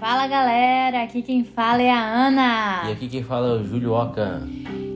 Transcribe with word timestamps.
Fala 0.00 0.26
galera, 0.26 1.02
aqui 1.02 1.20
quem 1.20 1.44
fala 1.44 1.82
é 1.82 1.90
a 1.90 2.02
Ana. 2.02 2.84
E 2.88 2.92
aqui 2.92 3.06
quem 3.06 3.22
fala 3.22 3.48
é 3.48 3.60
o 3.60 3.64
Júlio 3.64 3.92
Oca. 3.92 4.48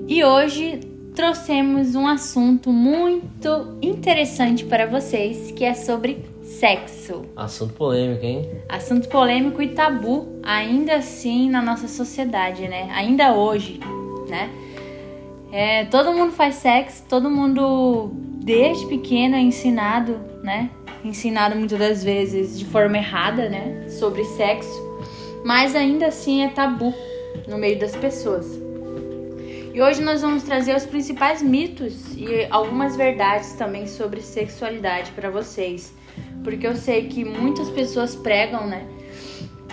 E 0.09 0.25
hoje 0.25 0.81
trouxemos 1.15 1.95
um 1.95 2.07
assunto 2.07 2.73
muito 2.73 3.77
interessante 3.83 4.65
para 4.65 4.87
vocês, 4.87 5.51
que 5.51 5.63
é 5.63 5.75
sobre 5.75 6.25
sexo. 6.43 7.27
Assunto 7.37 7.75
polêmico, 7.75 8.25
hein? 8.25 8.51
Assunto 8.67 9.07
polêmico 9.11 9.61
e 9.61 9.69
tabu, 9.69 10.41
ainda 10.43 10.97
assim 10.97 11.51
na 11.51 11.61
nossa 11.61 11.87
sociedade, 11.87 12.67
né? 12.67 12.91
Ainda 12.95 13.35
hoje, 13.35 13.81
né? 14.27 14.49
É, 15.53 15.85
todo 15.85 16.15
mundo 16.15 16.33
faz 16.33 16.55
sexo, 16.55 17.05
todo 17.11 17.29
mundo 17.29 18.11
desde 18.43 18.87
pequeno 18.87 19.37
é 19.37 19.41
ensinado, 19.41 20.19
né? 20.43 20.71
Ensinado 21.05 21.55
muitas 21.55 21.79
das 21.79 22.03
vezes 22.03 22.59
de 22.59 22.65
forma 22.65 22.97
errada, 22.97 23.51
né? 23.51 23.87
Sobre 23.91 24.25
sexo, 24.25 24.84
mas 25.45 25.77
ainda 25.77 26.07
assim 26.07 26.43
é 26.43 26.49
tabu 26.49 26.93
no 27.47 27.59
meio 27.59 27.79
das 27.79 27.95
pessoas. 27.95 28.47
E 29.73 29.83
hoje 29.83 30.03
nós 30.03 30.23
vamos 30.23 30.45
trazer 30.45 30.75
os 30.75 30.87
principais 30.87 31.43
mitos 31.43 32.17
e 32.17 32.47
algumas 32.51 32.97
verdades 32.97 33.53
também 33.55 33.87
sobre 33.87 34.21
sexualidade 34.21 35.11
para 35.13 35.31
vocês, 35.31 35.93
porque 36.43 36.67
eu 36.67 36.77
sei 36.77 37.09
que 37.09 37.25
muitas 37.25 37.69
pessoas 37.71 38.15
pregam, 38.15 38.67
né? 38.67 38.87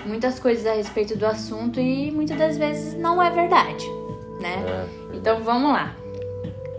Muitas 0.05 0.39
coisas 0.39 0.65
a 0.65 0.73
respeito 0.73 1.17
do 1.17 1.25
assunto 1.25 1.79
e 1.79 2.11
muitas 2.11 2.37
das 2.37 2.57
vezes 2.57 2.95
não 2.95 3.21
é 3.21 3.29
verdade 3.29 3.85
né? 4.41 4.65
É. 4.67 5.15
Então 5.15 5.41
vamos 5.41 5.71
lá. 5.71 5.95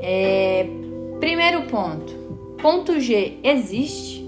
É, 0.01 0.67
primeiro 1.21 1.63
ponto. 1.63 2.13
Ponto 2.61 3.01
G 3.01 3.39
existe? 3.43 4.22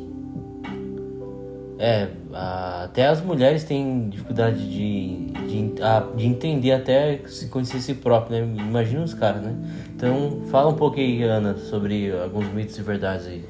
É, 1.84 2.08
até 2.32 3.08
as 3.08 3.20
mulheres 3.20 3.62
têm 3.62 4.08
dificuldade 4.08 4.56
de, 4.56 5.26
de, 5.46 5.74
de 6.16 6.26
entender 6.26 6.72
até 6.72 7.20
se 7.26 7.48
conhecer 7.48 7.78
si 7.82 7.92
próprio, 7.92 8.40
né? 8.40 8.62
Imagina 8.62 9.02
os 9.02 9.12
caras, 9.12 9.42
né? 9.42 9.54
Então, 9.94 10.40
fala 10.50 10.70
um 10.70 10.76
pouco 10.76 10.98
aí, 10.98 11.22
Ana, 11.22 11.58
sobre 11.58 12.10
alguns 12.10 12.50
mitos 12.54 12.78
e 12.78 12.82
verdades 12.82 13.26
aí. 13.26 13.44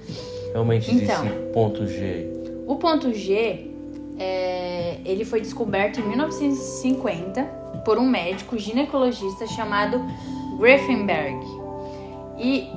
Realmente 0.50 0.92
então, 0.92 1.28
ponto 1.52 1.86
G. 1.86 2.28
O 2.66 2.74
ponto 2.74 3.14
G, 3.14 3.70
é, 4.18 4.96
ele 5.04 5.24
foi 5.24 5.40
descoberto 5.40 6.00
em 6.00 6.08
1950 6.08 7.44
por 7.84 7.98
um 7.98 8.08
médico 8.08 8.58
ginecologista 8.58 9.46
chamado 9.46 10.04
Griffenberg. 10.58 11.38
E 12.36 12.68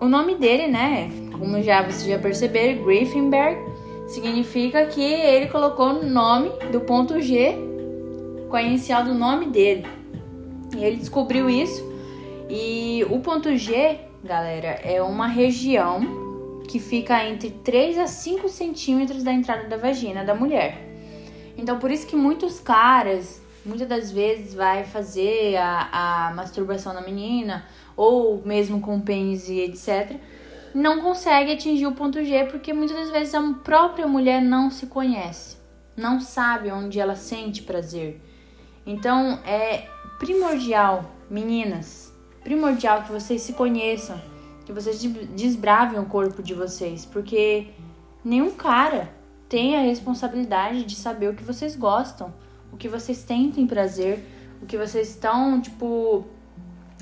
o 0.00 0.06
nome 0.06 0.36
dele, 0.36 0.68
né, 0.68 1.10
como 1.32 1.60
já 1.60 1.82
vocês 1.82 2.06
já 2.06 2.20
perceberam, 2.20 2.84
Griffenberg, 2.84 3.75
significa 4.06 4.86
que 4.86 5.02
ele 5.02 5.46
colocou 5.46 5.88
o 5.88 6.06
nome 6.06 6.50
do 6.70 6.80
ponto 6.80 7.20
G 7.20 7.56
com 8.48 8.56
a 8.56 8.62
inicial 8.62 9.04
do 9.04 9.14
nome 9.14 9.46
dele. 9.46 9.86
E 10.76 10.84
ele 10.84 10.96
descobriu 10.96 11.50
isso. 11.50 11.84
E 12.48 13.04
o 13.10 13.20
ponto 13.20 13.56
G, 13.56 13.98
galera, 14.22 14.80
é 14.84 15.02
uma 15.02 15.26
região 15.26 16.62
que 16.68 16.78
fica 16.78 17.24
entre 17.24 17.50
3 17.50 17.98
a 17.98 18.06
5 18.06 18.48
centímetros 18.48 19.22
da 19.22 19.32
entrada 19.32 19.68
da 19.68 19.76
vagina 19.76 20.24
da 20.24 20.34
mulher. 20.34 20.78
Então, 21.56 21.78
por 21.78 21.90
isso 21.90 22.06
que 22.06 22.16
muitos 22.16 22.60
caras 22.60 23.40
muitas 23.66 23.88
das 23.88 24.10
vezes 24.12 24.54
vai 24.54 24.84
fazer 24.84 25.56
a, 25.56 26.28
a 26.28 26.34
masturbação 26.34 26.94
na 26.94 27.00
menina, 27.00 27.66
ou 27.96 28.40
mesmo 28.44 28.80
com 28.80 29.00
pênis 29.00 29.48
e 29.48 29.60
etc., 29.60 30.16
não 30.76 31.00
consegue 31.00 31.52
atingir 31.52 31.86
o 31.86 31.92
ponto 31.92 32.22
G 32.24 32.44
porque 32.44 32.72
muitas 32.72 32.96
das 32.96 33.10
vezes 33.10 33.34
a 33.34 33.42
própria 33.64 34.06
mulher 34.06 34.42
não 34.42 34.70
se 34.70 34.86
conhece, 34.86 35.56
não 35.96 36.20
sabe 36.20 36.70
onde 36.70 37.00
ela 37.00 37.16
sente 37.16 37.62
prazer. 37.62 38.20
Então 38.84 39.40
é 39.44 39.88
primordial, 40.18 41.10
meninas, 41.30 42.12
primordial 42.42 43.02
que 43.02 43.12
vocês 43.12 43.42
se 43.42 43.54
conheçam, 43.54 44.20
que 44.64 44.72
vocês 44.72 45.02
desbravem 45.02 45.98
o 45.98 46.06
corpo 46.06 46.42
de 46.42 46.54
vocês, 46.54 47.04
porque 47.04 47.68
nenhum 48.24 48.50
cara 48.50 49.08
tem 49.48 49.76
a 49.76 49.80
responsabilidade 49.80 50.84
de 50.84 50.94
saber 50.94 51.28
o 51.30 51.34
que 51.34 51.44
vocês 51.44 51.74
gostam 51.74 52.32
o 52.76 52.76
que 52.76 52.88
vocês 52.88 53.16
sentem 53.16 53.66
prazer, 53.66 54.22
o 54.62 54.66
que 54.66 54.76
vocês 54.76 55.08
estão, 55.08 55.60
tipo, 55.60 56.26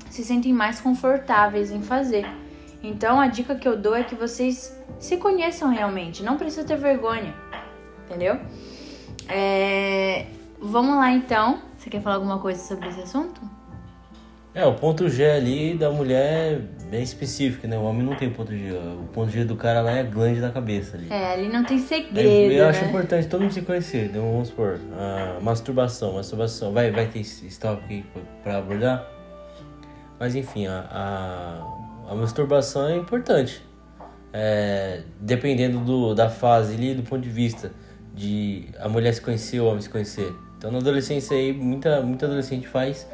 se 0.09 0.23
sentem 0.23 0.53
mais 0.53 0.79
confortáveis 0.79 1.69
em 1.69 1.81
fazer. 1.81 2.25
Então 2.87 3.19
a 3.19 3.27
dica 3.27 3.55
que 3.55 3.67
eu 3.67 3.75
dou 3.75 3.95
é 3.95 4.03
que 4.03 4.15
vocês 4.15 4.79
se 4.99 5.17
conheçam 5.17 5.69
realmente, 5.69 6.23
não 6.23 6.37
precisa 6.37 6.65
ter 6.65 6.77
vergonha, 6.77 7.33
entendeu? 8.05 8.39
É... 9.27 10.27
Vamos 10.61 10.95
lá 10.95 11.11
então. 11.11 11.61
Você 11.77 11.89
quer 11.89 12.01
falar 12.01 12.15
alguma 12.15 12.39
coisa 12.39 12.61
sobre 12.61 12.89
esse 12.89 13.01
assunto? 13.01 13.41
É, 14.53 14.65
o 14.65 14.73
ponto 14.73 15.09
G 15.09 15.29
ali 15.29 15.73
da 15.73 15.91
mulher 15.91 16.53
é 16.53 16.89
bem 16.89 17.03
específico, 17.03 17.67
né? 17.67 17.77
O 17.77 17.83
homem 17.83 18.03
não 18.03 18.15
tem 18.15 18.29
ponto 18.29 18.55
G. 18.55 18.71
O 18.71 19.09
ponto 19.11 19.29
G 19.29 19.43
do 19.43 19.55
cara 19.55 19.81
lá 19.81 19.91
é 19.91 19.99
a 19.99 20.03
glande 20.03 20.39
da 20.39 20.49
cabeça 20.49 20.95
ali. 20.95 21.07
É, 21.09 21.33
ali 21.33 21.49
não 21.49 21.65
tem 21.65 21.77
segredo. 21.77 22.19
Eu, 22.19 22.51
eu 22.51 22.67
acho 22.69 22.81
né? 22.81 22.87
importante 22.87 23.27
todo 23.27 23.41
mundo 23.41 23.53
se 23.53 23.61
conhecer. 23.63 24.05
Então, 24.05 24.31
vamos 24.31 24.47
supor, 24.47 24.79
a 24.97 25.39
masturbação. 25.41 26.13
Masturbação. 26.13 26.71
Vai, 26.71 26.89
vai 26.89 27.05
ter 27.07 27.19
esse 27.19 27.59
tópico 27.59 27.85
aqui 27.85 28.05
pra 28.43 28.59
abordar? 28.59 29.05
Mas 30.17 30.35
enfim, 30.35 30.67
a, 30.67 30.87
a, 30.89 31.74
a 32.09 32.15
masturbação 32.15 32.87
é 32.87 32.95
importante. 32.95 33.61
É, 34.33 35.03
dependendo 35.19 35.79
do, 35.79 36.13
da 36.13 36.29
fase 36.29 36.75
ali, 36.75 36.93
do 36.93 37.03
ponto 37.03 37.21
de 37.21 37.29
vista 37.29 37.71
de 38.13 38.67
a 38.79 38.89
mulher 38.89 39.13
se 39.13 39.21
conhecer, 39.21 39.59
o 39.59 39.65
homem 39.65 39.81
se 39.81 39.89
conhecer. 39.89 40.33
Então 40.57 40.71
na 40.71 40.79
adolescência 40.79 41.35
aí, 41.37 41.53
muita, 41.53 42.01
muita 42.01 42.25
adolescente 42.25 42.67
faz 42.67 43.07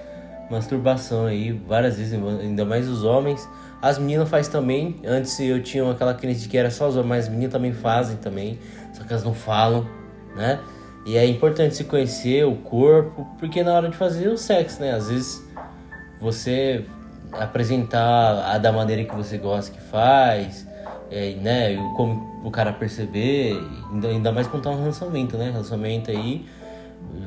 masturbação 0.50 1.26
aí 1.26 1.52
várias 1.52 1.98
vezes, 1.98 2.14
ainda 2.14 2.66
mais 2.66 2.88
os 2.88 3.04
homens. 3.04 3.48
As 3.82 3.98
meninas 3.98 4.30
fazem 4.30 4.52
também. 4.52 4.96
Antes 5.06 5.40
eu 5.40 5.62
tinha 5.64 5.90
aquela 5.90 6.14
crença 6.14 6.42
de 6.42 6.50
que 6.50 6.58
era 6.58 6.70
só 6.70 6.88
os 6.88 6.96
homens, 6.96 7.10
mas 7.10 7.24
as 7.26 7.30
meninas 7.30 7.52
também 7.52 7.74
fazem 7.74 8.18
também. 8.18 8.60
Só 8.94 9.04
que 9.04 9.12
elas 9.12 9.24
não 9.24 9.34
falam, 9.34 9.88
né? 10.36 10.60
E 11.06 11.18
é 11.18 11.26
importante 11.26 11.76
se 11.76 11.86
conhecer 11.86 12.46
o 12.46 12.56
corpo, 12.56 13.28
porque 13.40 13.64
na 13.64 13.74
hora 13.74 13.90
de 13.90 13.98
fazer 13.98 14.28
o 14.28 14.38
sexo, 14.38 14.82
né? 14.82 14.92
Às 14.92 15.10
vezes 15.10 15.44
você 16.20 16.86
apresentar 17.34 18.54
a 18.54 18.58
da 18.58 18.72
maneira 18.72 19.04
que 19.04 19.16
você 19.16 19.38
gosta 19.38 19.72
que 19.72 19.82
faz, 19.82 20.68
é, 21.10 21.34
né? 21.36 21.76
Como 21.96 22.42
o 22.44 22.52
cara 22.52 22.74
perceber, 22.74 23.58
ainda, 23.92 24.08
ainda 24.08 24.32
mais 24.32 24.48
quando 24.48 24.64
tá 24.64 24.70
um 24.70 24.80
relacionamento, 24.80 25.38
né? 25.38 25.52
Relacionamento 25.52 26.12
aí 26.12 26.46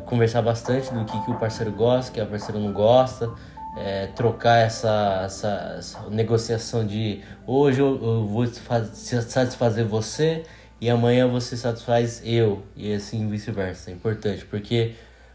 conversar 0.07 0.43
bastante 0.43 0.93
do 0.93 1.05
que, 1.05 1.25
que 1.25 1.31
o 1.31 1.35
parceiro 1.35 1.73
gosta, 1.73 2.13
que 2.13 2.21
a 2.21 2.27
parceira 2.27 2.61
não 2.61 2.73
gosta, 2.73 3.31
é, 3.77 4.07
trocar 4.09 4.59
essa, 4.59 5.23
essa, 5.25 5.75
essa, 5.79 6.11
negociação 6.11 6.87
de 6.87 7.23
hoje 7.47 7.81
eu, 7.81 8.01
eu 8.03 8.27
vou 8.27 8.47
satisfazer 8.47 9.85
você 9.85 10.45
e 10.81 10.89
amanhã 10.89 11.27
você 11.27 11.57
satisfaz 11.57 12.23
eu, 12.25 12.63
e 12.77 12.93
assim 12.93 13.29
vice-versa. 13.29 13.91
É 13.91 13.95
importante, 13.95 14.45
porque 14.45 14.95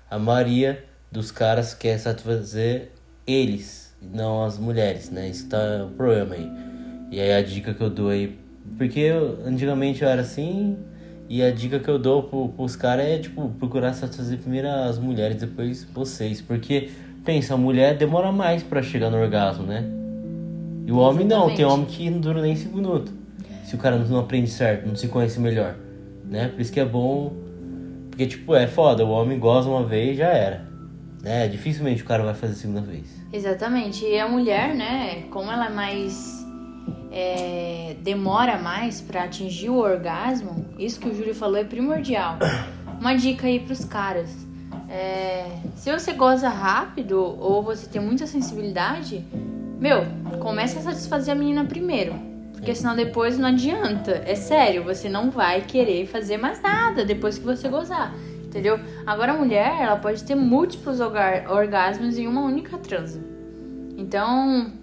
a 0.09 0.17
maioria 0.17 0.85
dos 1.11 1.31
caras 1.31 1.73
quer 1.73 1.97
satisfazer 1.97 2.91
eles, 3.25 3.88
não 4.01 4.43
as 4.43 4.57
mulheres, 4.57 5.09
né? 5.09 5.29
Isso 5.29 5.47
tá 5.47 5.85
o 5.85 5.95
problema 5.95 6.35
aí. 6.35 6.49
E 7.11 7.19
aí 7.19 7.33
a 7.33 7.41
dica 7.41 7.73
que 7.73 7.81
eu 7.81 7.89
dou 7.89 8.09
aí, 8.09 8.37
porque 8.77 8.99
eu, 8.99 9.39
antigamente 9.45 10.01
eu 10.01 10.09
era 10.09 10.21
assim, 10.21 10.77
e 11.29 11.43
a 11.43 11.51
dica 11.51 11.79
que 11.79 11.87
eu 11.87 11.99
dou 11.99 12.23
pro, 12.23 12.49
pros 12.49 12.75
caras 12.75 13.05
é, 13.05 13.19
tipo, 13.19 13.49
procurar 13.59 13.93
satisfazer 13.93 14.39
primeiro 14.39 14.67
as 14.67 14.97
mulheres, 14.97 15.37
depois 15.37 15.87
vocês. 15.93 16.41
Porque, 16.41 16.89
pensa, 17.23 17.53
a 17.53 17.57
mulher 17.57 17.95
demora 17.95 18.31
mais 18.31 18.63
para 18.63 18.81
chegar 18.81 19.11
no 19.11 19.17
orgasmo, 19.17 19.65
né? 19.65 19.85
E 20.87 20.91
o 20.91 20.97
homem 20.97 21.27
não, 21.27 21.53
tem 21.53 21.65
homem 21.65 21.85
que 21.85 22.09
não 22.09 22.19
dura 22.19 22.41
nem 22.41 22.55
5 22.55 22.75
minutos. 22.75 23.13
Se 23.63 23.75
o 23.75 23.77
cara 23.77 23.95
não 23.97 24.19
aprende 24.19 24.49
certo, 24.49 24.87
não 24.87 24.95
se 24.95 25.07
conhece 25.07 25.39
melhor. 25.39 25.75
Né? 26.25 26.47
Por 26.47 26.59
isso 26.59 26.73
que 26.73 26.79
é 26.79 26.85
bom. 26.85 27.31
Porque, 28.09 28.25
tipo, 28.25 28.55
é 28.55 28.65
foda, 28.65 29.05
o 29.05 29.09
homem 29.11 29.37
goza 29.37 29.69
uma 29.69 29.85
vez 29.85 30.17
já 30.17 30.29
era. 30.29 30.68
Né? 31.21 31.47
Dificilmente 31.47 32.01
o 32.01 32.05
cara 32.05 32.23
vai 32.23 32.33
fazer 32.33 32.53
a 32.53 32.55
segunda 32.55 32.81
vez. 32.81 33.05
Exatamente. 33.31 34.05
E 34.05 34.17
a 34.17 34.27
mulher, 34.27 34.75
né, 34.75 35.23
como 35.29 35.51
ela 35.51 35.67
é 35.67 35.69
mais 35.69 36.45
é, 37.11 37.95
demora 38.01 38.57
mais 38.57 39.01
para 39.01 39.23
atingir 39.23 39.69
o 39.69 39.77
orgasmo, 39.77 40.65
isso 40.77 40.99
que 40.99 41.09
o 41.09 41.15
Júlio 41.15 41.35
falou 41.35 41.57
é 41.57 41.63
primordial. 41.63 42.37
Uma 42.99 43.15
dica 43.15 43.47
aí 43.47 43.59
pros 43.59 43.85
caras. 43.85 44.29
É, 44.89 45.45
se 45.75 45.91
você 45.91 46.13
goza 46.13 46.49
rápido 46.49 47.19
ou 47.19 47.61
você 47.61 47.87
tem 47.87 48.01
muita 48.01 48.25
sensibilidade, 48.25 49.25
meu, 49.79 50.05
comece 50.39 50.77
a 50.77 50.81
satisfazer 50.81 51.33
a 51.33 51.37
menina 51.37 51.63
primeiro. 51.65 52.15
Porque 52.53 52.75
senão 52.75 52.95
depois 52.95 53.37
não 53.37 53.47
adianta. 53.47 54.21
É 54.25 54.35
sério, 54.35 54.83
você 54.83 55.07
não 55.07 55.29
vai 55.31 55.61
querer 55.61 56.05
fazer 56.07 56.37
mais 56.37 56.61
nada 56.61 57.05
depois 57.05 57.37
que 57.37 57.45
você 57.45 57.69
gozar. 57.69 58.13
Entendeu? 58.49 58.79
Agora 59.05 59.33
a 59.33 59.37
mulher, 59.37 59.79
ela 59.79 59.95
pode 59.95 60.23
ter 60.23 60.33
múltiplos 60.33 60.99
orgasmos 60.99 62.17
em 62.17 62.25
uma 62.25 62.41
única 62.41 62.79
transa. 62.79 63.23
Então, 63.95 64.73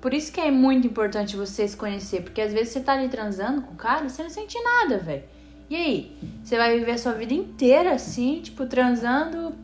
por 0.00 0.12
isso 0.12 0.32
que 0.32 0.40
é 0.40 0.50
muito 0.50 0.88
importante 0.88 1.36
você 1.36 1.68
se 1.68 1.76
conhecer, 1.76 2.22
porque 2.22 2.40
às 2.40 2.52
vezes 2.52 2.70
você 2.70 2.80
tá 2.80 2.94
ali 2.94 3.08
transando 3.08 3.62
com 3.62 3.74
o 3.74 3.76
cara 3.76 4.08
você 4.08 4.24
não 4.24 4.30
sente 4.30 4.58
nada, 4.60 4.98
velho. 4.98 5.22
E 5.70 5.76
aí? 5.76 6.16
Você 6.42 6.56
vai 6.56 6.76
viver 6.76 6.90
a 6.90 6.98
sua 6.98 7.12
vida 7.12 7.32
inteira 7.32 7.92
assim, 7.92 8.40
tipo, 8.40 8.66
transando 8.66 9.54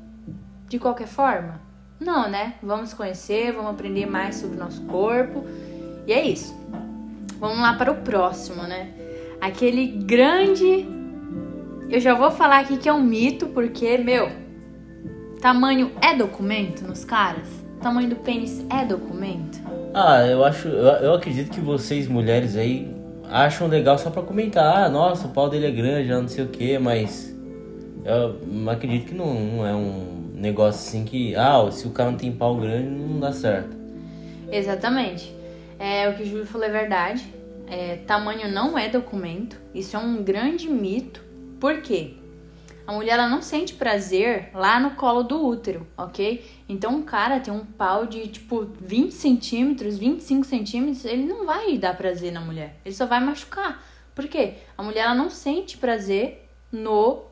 de 0.69 0.79
qualquer 0.79 1.09
forma? 1.09 1.61
Não, 1.99 2.31
né? 2.31 2.55
Vamos 2.63 2.95
conhecer, 2.95 3.53
vamos 3.53 3.73
aprender 3.73 4.07
mais 4.07 4.37
sobre 4.37 4.57
o 4.57 4.61
nosso 4.61 4.83
corpo. 4.83 5.45
E 6.07 6.13
é 6.13 6.23
isso. 6.23 6.57
Vamos 7.41 7.59
lá 7.59 7.75
para 7.75 7.91
o 7.91 7.97
próximo, 7.97 8.63
né? 8.63 8.95
Aquele 9.41 9.89
grande. 10.05 10.98
Eu 11.91 12.01
já 12.01 12.13
vou 12.13 12.31
falar 12.31 12.59
aqui 12.61 12.77
que 12.77 12.87
é 12.87 12.93
um 12.93 13.03
mito, 13.03 13.47
porque, 13.47 13.97
meu, 13.97 14.29
tamanho 15.41 15.91
é 16.03 16.15
documento 16.15 16.87
nos 16.87 17.03
caras? 17.03 17.49
Tamanho 17.81 18.11
do 18.11 18.17
pênis 18.17 18.63
é 18.69 18.85
documento? 18.85 19.59
Ah, 19.95 20.27
eu 20.27 20.45
acho. 20.45 20.69
Eu, 20.69 20.87
eu 20.87 21.15
acredito 21.15 21.51
que 21.51 21.61
vocês, 21.61 22.07
mulheres 22.07 22.57
aí, 22.57 22.95
acham 23.31 23.69
legal 23.69 23.97
só 23.97 24.11
pra 24.11 24.21
comentar. 24.21 24.85
Ah, 24.85 24.89
nossa, 24.91 25.29
o 25.29 25.31
pau 25.31 25.49
dele 25.49 25.67
é 25.67 25.71
grande, 25.71 26.11
não 26.11 26.29
sei 26.29 26.45
o 26.45 26.49
que, 26.49 26.79
mas. 26.79 27.35
Eu 28.05 28.37
acredito 28.71 29.07
que 29.07 29.15
não, 29.15 29.33
não 29.33 29.67
é 29.67 29.75
um 29.75 30.33
negócio 30.35 30.81
assim 30.81 31.07
que. 31.07 31.35
Ah, 31.37 31.71
se 31.71 31.87
o 31.87 31.91
cara 31.91 32.11
não 32.11 32.19
tem 32.19 32.31
pau 32.31 32.57
grande, 32.57 32.91
não 32.91 33.19
dá 33.19 33.33
certo. 33.33 33.75
Exatamente. 34.53 35.35
É, 35.79 36.07
o 36.11 36.15
que 36.15 36.23
o 36.23 36.27
Júlio 36.27 36.45
falou 36.45 36.67
é 36.67 36.71
verdade. 36.71 37.33
É, 37.67 37.97
tamanho 38.07 38.53
não 38.53 38.79
é 38.79 38.91
documento. 38.91 39.59
Isso 39.75 39.97
é 39.97 39.99
um 39.99 40.23
grande 40.23 40.69
mito. 40.69 41.28
Por 41.61 41.83
quê? 41.83 42.15
A 42.87 42.93
mulher 42.93 43.19
ela 43.19 43.29
não 43.29 43.43
sente 43.43 43.75
prazer 43.75 44.49
lá 44.55 44.81
no 44.81 44.93
colo 44.93 45.23
do 45.23 45.47
útero, 45.47 45.87
ok? 45.97 46.43
Então 46.67 46.97
um 46.97 47.03
cara 47.03 47.39
tem 47.39 47.53
um 47.53 47.65
pau 47.65 48.07
de 48.07 48.29
tipo 48.29 48.67
20 48.81 49.13
centímetros, 49.13 49.99
25 49.99 50.47
centímetros, 50.47 51.05
ele 51.05 51.27
não 51.27 51.45
vai 51.45 51.77
dar 51.77 51.95
prazer 51.95 52.33
na 52.33 52.41
mulher. 52.41 52.77
Ele 52.85 52.95
só 52.95 53.05
vai 53.05 53.21
machucar. 53.21 53.85
Por 54.15 54.27
quê? 54.27 54.55
A 54.77 54.83
mulher 54.83 55.05
ela 55.05 55.15
não 55.15 55.29
sente 55.29 55.77
prazer 55.77 56.49
no 56.73 57.25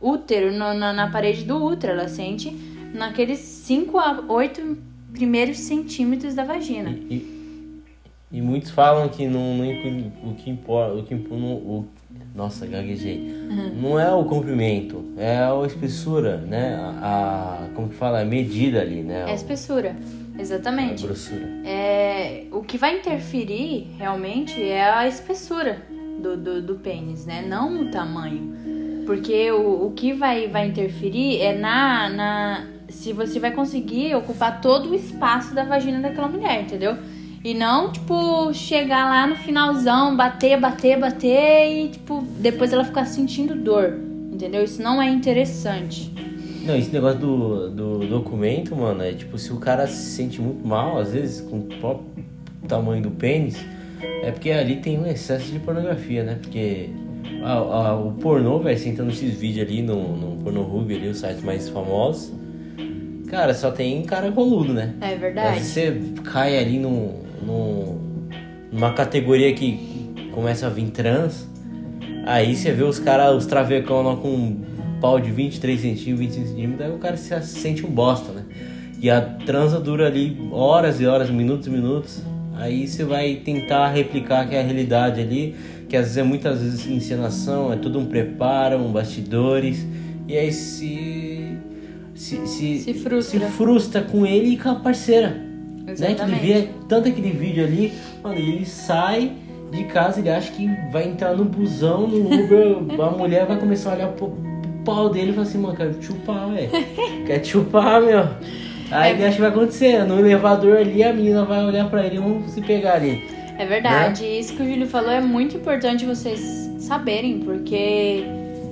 útero, 0.00 0.52
no, 0.52 0.72
na, 0.74 0.92
na 0.92 1.10
parede 1.10 1.44
do 1.44 1.56
útero. 1.56 1.94
Ela 1.94 2.08
sente 2.08 2.50
naqueles 2.94 3.40
5 3.40 3.98
a 3.98 4.24
8 4.28 4.78
primeiros 5.12 5.58
centímetros 5.58 6.36
da 6.36 6.44
vagina. 6.44 6.90
E, 7.10 7.82
e 8.30 8.40
muitos 8.40 8.70
falam 8.70 9.08
que 9.08 9.26
não, 9.26 9.56
não 9.56 10.30
o 10.30 10.34
que 10.36 10.48
importa, 10.50 10.94
o 10.94 11.04
que 11.04 11.14
o, 11.14 11.88
nossa, 12.34 12.66
gaguejei. 12.66 13.18
Uhum. 13.48 13.74
Não 13.80 14.00
é 14.00 14.12
o 14.12 14.24
comprimento, 14.24 15.04
é 15.16 15.36
a 15.36 15.66
espessura, 15.66 16.38
né? 16.38 16.74
A, 16.74 17.68
a 17.70 17.74
como 17.74 17.88
que 17.88 17.94
fala? 17.94 18.20
A 18.20 18.24
medida 18.24 18.80
ali, 18.80 19.02
né? 19.02 19.24
É 19.28 19.30
a 19.30 19.34
espessura, 19.34 19.96
exatamente. 20.36 21.04
A 21.04 21.06
grossura. 21.06 21.48
É, 21.64 22.44
o 22.50 22.62
que 22.62 22.76
vai 22.76 22.98
interferir 22.98 23.86
realmente 23.96 24.60
é 24.60 24.82
a 24.82 25.06
espessura 25.06 25.82
do, 26.20 26.36
do, 26.36 26.62
do 26.62 26.74
pênis, 26.74 27.24
né? 27.24 27.44
Não 27.46 27.82
o 27.82 27.90
tamanho. 27.90 28.52
Porque 29.06 29.52
o, 29.52 29.86
o 29.86 29.92
que 29.92 30.12
vai, 30.12 30.48
vai 30.48 30.66
interferir 30.66 31.40
é 31.40 31.56
na, 31.56 32.08
na. 32.08 32.66
Se 32.88 33.12
você 33.12 33.38
vai 33.38 33.52
conseguir 33.52 34.14
ocupar 34.16 34.60
todo 34.60 34.90
o 34.90 34.94
espaço 34.94 35.54
da 35.54 35.64
vagina 35.64 36.00
daquela 36.00 36.28
mulher, 36.28 36.62
entendeu? 36.62 36.96
E 37.44 37.52
não, 37.52 37.92
tipo, 37.92 38.54
chegar 38.54 39.04
lá 39.04 39.26
no 39.26 39.36
finalzão, 39.36 40.16
bater, 40.16 40.58
bater, 40.58 40.98
bater 40.98 41.68
e, 41.70 41.88
tipo, 41.90 42.24
depois 42.38 42.72
ela 42.72 42.84
ficar 42.84 43.04
sentindo 43.04 43.54
dor. 43.54 44.00
Entendeu? 44.32 44.64
Isso 44.64 44.82
não 44.82 45.00
é 45.00 45.10
interessante. 45.10 46.10
Não, 46.64 46.74
esse 46.74 46.90
negócio 46.90 47.18
do, 47.18 47.70
do 47.70 47.98
documento, 48.06 48.74
mano, 48.74 49.02
é 49.02 49.12
tipo, 49.12 49.36
se 49.36 49.52
o 49.52 49.58
cara 49.58 49.86
se 49.86 50.12
sente 50.12 50.40
muito 50.40 50.66
mal, 50.66 50.98
às 50.98 51.12
vezes, 51.12 51.42
com 51.42 51.58
o 51.58 51.62
próprio 51.64 52.24
tamanho 52.66 53.02
do 53.02 53.10
pênis, 53.10 53.62
é 54.22 54.30
porque 54.30 54.50
ali 54.50 54.76
tem 54.76 54.98
um 54.98 55.06
excesso 55.06 55.52
de 55.52 55.58
pornografia, 55.58 56.24
né? 56.24 56.38
Porque 56.40 56.88
a, 57.42 57.52
a, 57.52 57.94
o 58.00 58.12
pornô, 58.12 58.58
velho, 58.58 58.78
você 58.78 58.88
entra 58.88 59.04
nesses 59.04 59.34
vídeos 59.34 59.68
ali 59.68 59.82
no, 59.82 60.16
no 60.16 60.42
Pornhub, 60.42 60.94
ali, 60.94 61.08
os 61.08 61.18
sites 61.18 61.42
mais 61.42 61.68
famosos, 61.68 62.32
cara, 63.28 63.52
só 63.52 63.70
tem 63.70 64.02
cara 64.04 64.30
roludo, 64.30 64.72
né? 64.72 64.94
É 65.02 65.14
verdade. 65.14 65.58
Mas 65.58 65.66
você 65.66 66.00
cai 66.24 66.58
ali 66.58 66.78
no, 66.78 67.22
no, 67.44 67.98
numa 68.72 68.92
categoria 68.92 69.52
que 69.54 70.28
começa 70.32 70.66
a 70.66 70.70
vir 70.70 70.90
trans, 70.90 71.46
aí 72.26 72.56
você 72.56 72.72
vê 72.72 72.82
os 72.82 72.98
caras, 72.98 73.34
os 73.34 73.46
travecão 73.46 74.02
lá 74.02 74.16
com 74.16 74.28
um 74.28 74.64
pau 75.00 75.20
de 75.20 75.30
23 75.30 75.80
centímetros, 75.80 76.18
25 76.18 76.46
centímetros, 76.48 76.80
aí 76.86 76.92
o 76.94 76.98
cara 76.98 77.16
se 77.16 77.40
sente 77.42 77.84
um 77.84 77.90
bosta, 77.90 78.32
né? 78.32 78.42
E 79.00 79.10
a 79.10 79.20
transa 79.20 79.78
dura 79.78 80.06
ali 80.06 80.48
horas 80.50 81.00
e 81.00 81.06
horas, 81.06 81.28
minutos 81.28 81.66
e 81.66 81.70
minutos. 81.70 82.22
Aí 82.56 82.88
você 82.88 83.04
vai 83.04 83.34
tentar 83.44 83.88
replicar 83.88 84.48
que 84.48 84.54
é 84.54 84.60
a 84.60 84.62
realidade 84.62 85.20
ali, 85.20 85.54
que 85.88 85.96
às 85.96 86.04
vezes 86.04 86.16
é 86.16 86.22
muitas 86.22 86.60
vezes 86.62 86.86
encenação, 86.86 87.72
é 87.72 87.76
tudo 87.76 87.98
um 87.98 88.06
preparo, 88.06 88.78
um 88.78 88.90
bastidores, 88.92 89.86
e 90.26 90.38
aí 90.38 90.52
se 90.52 91.58
se, 92.14 92.46
se, 92.46 92.78
se, 92.78 92.94
frustra. 92.94 93.40
se 93.40 93.46
frustra 93.56 94.02
com 94.02 94.24
ele 94.24 94.50
e 94.50 94.56
com 94.56 94.70
a 94.70 94.76
parceira. 94.76 95.36
Né? 96.00 96.14
Que 96.14 96.22
ele 96.22 96.34
vê 96.34 96.68
tanto 96.88 97.08
aquele 97.08 97.30
vídeo 97.30 97.64
ali, 97.64 97.92
mano, 98.22 98.36
ele 98.36 98.64
sai 98.66 99.32
de 99.70 99.84
casa, 99.84 100.20
ele 100.20 100.30
acha 100.30 100.52
que 100.52 100.68
vai 100.92 101.08
entrar 101.08 101.34
no 101.34 101.44
busão, 101.44 102.06
no 102.06 102.26
Uber, 102.26 102.76
a 103.00 103.10
mulher 103.10 103.46
vai 103.46 103.58
começar 103.58 103.92
a 103.92 103.94
olhar 103.94 104.08
pro, 104.08 104.28
pro 104.28 104.72
pau 104.84 105.10
dele 105.10 105.30
e 105.30 105.34
fala 105.34 105.46
assim, 105.46 105.58
mano, 105.58 105.76
quero 105.76 106.02
chupar, 106.02 106.50
velho. 106.50 106.70
Quer 107.26 107.44
chupar, 107.44 108.02
meu. 108.02 108.28
Aí 108.90 109.12
é. 109.12 109.14
ele 109.14 109.24
acha 109.24 109.34
que 109.36 109.40
vai 109.40 109.50
acontecer. 109.50 110.04
No 110.04 110.18
elevador 110.18 110.76
ali, 110.76 111.02
a 111.02 111.12
menina 111.12 111.44
vai 111.44 111.64
olhar 111.64 111.88
pra 111.88 112.04
ele 112.06 112.16
e 112.16 112.18
vão 112.18 112.46
se 112.48 112.60
pegar 112.60 112.94
ali. 112.94 113.24
É 113.58 113.64
verdade, 113.64 114.22
né? 114.22 114.30
isso 114.30 114.54
que 114.54 114.62
o 114.62 114.66
Júlio 114.66 114.86
falou 114.86 115.10
é 115.10 115.20
muito 115.20 115.56
importante 115.56 116.04
vocês 116.04 116.40
saberem, 116.80 117.38
porque, 117.40 118.24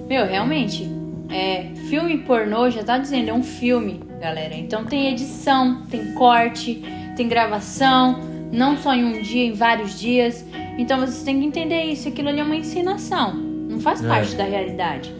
meu, 0.08 0.26
realmente, 0.26 0.90
é, 1.30 1.66
filme 1.88 2.18
pornô 2.18 2.68
já 2.68 2.82
tá 2.82 2.98
dizendo, 2.98 3.30
é 3.30 3.32
um 3.32 3.44
filme, 3.44 4.00
galera. 4.20 4.54
Então 4.54 4.84
tem 4.84 5.10
edição, 5.12 5.82
tem 5.90 6.12
corte, 6.14 6.82
tem 7.16 7.28
gravação, 7.28 8.20
não 8.52 8.76
só 8.76 8.94
em 8.94 9.04
um 9.04 9.22
dia, 9.22 9.44
em 9.44 9.52
vários 9.52 9.98
dias. 9.98 10.44
Então 10.78 11.00
vocês 11.00 11.22
têm 11.22 11.40
que 11.40 11.46
entender 11.46 11.84
isso. 11.84 12.08
Aquilo 12.08 12.28
ali 12.28 12.40
é 12.40 12.44
uma 12.44 12.56
encenação, 12.56 13.34
não 13.34 13.80
faz 13.80 14.02
é. 14.04 14.08
parte 14.08 14.34
da 14.34 14.44
realidade. 14.44 15.14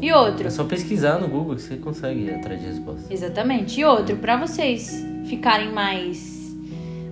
E 0.00 0.12
outro. 0.12 0.46
É 0.46 0.50
só 0.50 0.64
pesquisar 0.64 1.18
no 1.20 1.28
Google 1.28 1.56
que 1.56 1.62
você 1.62 1.76
consegue 1.76 2.20
ir 2.20 2.34
atrás 2.34 2.60
de 2.60 2.66
resposta. 2.66 3.12
Exatamente. 3.12 3.80
E 3.80 3.84
outro, 3.84 4.16
para 4.16 4.36
vocês 4.36 5.04
ficarem 5.26 5.72
mais. 5.72 6.56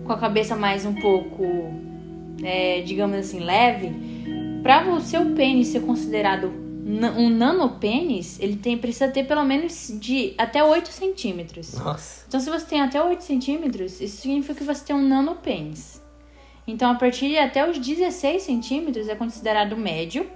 com 0.04 0.12
a 0.12 0.18
cabeça 0.18 0.56
mais 0.56 0.86
um 0.86 0.94
pouco, 0.94 1.44
é, 2.42 2.80
digamos 2.80 3.16
assim, 3.16 3.40
leve, 3.40 3.92
para 4.62 4.90
o 4.90 5.00
seu 5.00 5.26
pênis 5.34 5.68
ser 5.68 5.80
considerado 5.80 6.67
um 6.88 7.28
nanopênis, 7.28 8.38
ele 8.40 8.56
tem, 8.56 8.78
precisa 8.78 9.08
ter 9.08 9.24
pelo 9.24 9.44
menos 9.44 9.92
de 10.00 10.34
até 10.38 10.64
8 10.64 10.88
centímetros. 10.88 11.74
Nossa. 11.74 12.24
Então, 12.26 12.40
se 12.40 12.48
você 12.48 12.64
tem 12.64 12.80
até 12.80 13.02
8 13.02 13.22
centímetros, 13.22 14.00
isso 14.00 14.22
significa 14.22 14.54
que 14.54 14.64
você 14.64 14.84
tem 14.86 14.96
um 14.96 15.06
nanopênis. 15.06 16.02
Então, 16.66 16.90
a 16.90 16.94
partir 16.94 17.28
de 17.28 17.38
até 17.38 17.68
os 17.68 17.78
16 17.78 18.42
centímetros 18.42 19.08
é 19.08 19.14
considerado 19.14 19.76
médio. 19.76 20.26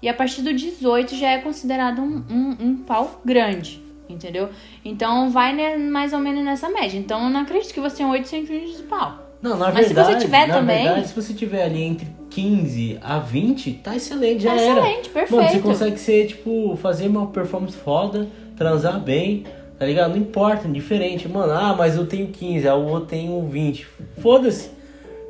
E 0.00 0.08
a 0.08 0.14
partir 0.14 0.42
do 0.42 0.52
18 0.52 1.16
já 1.16 1.30
é 1.30 1.38
considerado 1.38 2.00
um, 2.00 2.24
um, 2.30 2.56
um 2.60 2.76
pau 2.76 3.20
grande. 3.24 3.82
Entendeu? 4.08 4.50
Então, 4.84 5.30
vai 5.30 5.54
né, 5.54 5.76
mais 5.76 6.12
ou 6.12 6.18
menos 6.18 6.44
nessa 6.44 6.68
média. 6.68 6.96
Então, 6.96 7.24
eu 7.24 7.30
não 7.30 7.40
acredito 7.40 7.74
que 7.74 7.80
você 7.80 7.98
tem 7.98 8.06
8 8.06 8.26
centímetros 8.26 8.76
de 8.76 8.82
pau. 8.84 9.18
Não, 9.42 9.56
na 9.56 9.70
Mas 9.70 9.86
verdade, 9.86 10.08
se 10.08 10.14
você 10.14 10.24
tiver 10.24 10.46
também. 10.48 10.84
Verdade, 10.84 11.08
se 11.08 11.14
você 11.14 11.34
tiver 11.34 11.64
ali 11.64 11.82
entre 11.82 12.06
15 12.30 12.98
a 13.02 13.18
20, 13.18 13.72
tá 13.74 13.96
excelente, 13.96 14.42
já 14.42 14.54
tá 14.54 14.60
era. 14.60 14.80
Excelente, 14.80 15.08
perfeito. 15.10 15.36
Mano, 15.36 15.48
você 15.50 15.58
consegue 15.60 15.98
ser, 15.98 16.26
tipo, 16.26 16.76
fazer 16.80 17.06
uma 17.06 17.26
performance 17.28 17.76
foda, 17.76 18.28
transar 18.56 19.00
bem, 19.00 19.44
tá 19.78 19.86
ligado? 19.86 20.10
Não 20.10 20.18
importa, 20.18 20.66
indiferente. 20.66 21.28
Mano, 21.28 21.52
ah, 21.52 21.74
mas 21.76 21.96
eu 21.96 22.06
tenho 22.06 22.28
15, 22.28 22.68
a 22.68 22.74
outro 22.74 23.06
tenho 23.06 23.42
20. 23.46 23.86
Foda-se. 24.20 24.78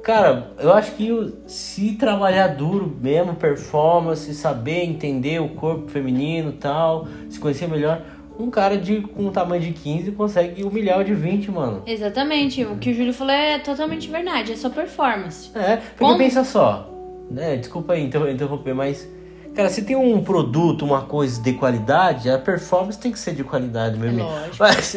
Cara, 0.03 0.53
eu 0.59 0.73
acho 0.73 0.93
que 0.93 1.35
se 1.47 1.93
trabalhar 1.93 2.49
duro 2.49 2.97
mesmo, 3.01 3.35
performance, 3.35 4.33
saber 4.33 4.85
entender 4.85 5.41
o 5.41 5.51
corpo 5.51 5.91
feminino 5.91 6.51
e 6.51 6.55
tal, 6.55 7.07
se 7.29 7.39
conhecer 7.39 7.69
melhor, 7.69 8.01
um 8.39 8.51
cara 8.51 8.79
de, 8.79 9.01
com 9.01 9.27
um 9.27 9.31
tamanho 9.33 9.61
de 9.61 9.73
15 9.73 10.13
consegue 10.13 10.63
humilhar 10.63 11.01
o 11.01 11.05
de 11.05 11.13
20, 11.13 11.51
mano. 11.51 11.83
Exatamente. 11.85 12.65
O 12.65 12.77
que 12.77 12.91
o 12.91 12.95
Júlio 12.95 13.13
falou 13.13 13.33
é 13.33 13.59
totalmente 13.59 14.09
verdade. 14.09 14.53
É 14.53 14.57
só 14.57 14.71
performance. 14.71 15.51
É, 15.55 15.77
porque 15.77 15.99
Como... 15.99 16.17
pensa 16.17 16.45
só. 16.45 16.95
Né, 17.31 17.57
desculpa 17.57 17.93
aí 17.93 18.05
interromper, 18.05 18.75
mas. 18.75 19.07
Cara, 19.55 19.69
se 19.69 19.83
tem 19.83 19.97
um 19.97 20.23
produto, 20.23 20.85
uma 20.85 21.03
coisa 21.03 21.43
de 21.43 21.53
qualidade, 21.55 22.31
a 22.31 22.39
performance 22.39 22.99
tem 22.99 23.11
que 23.11 23.19
ser 23.19 23.35
de 23.35 23.43
qualidade. 23.43 23.99
É 24.07 24.11
lógico. 24.11 24.57
Mas, 24.61 24.97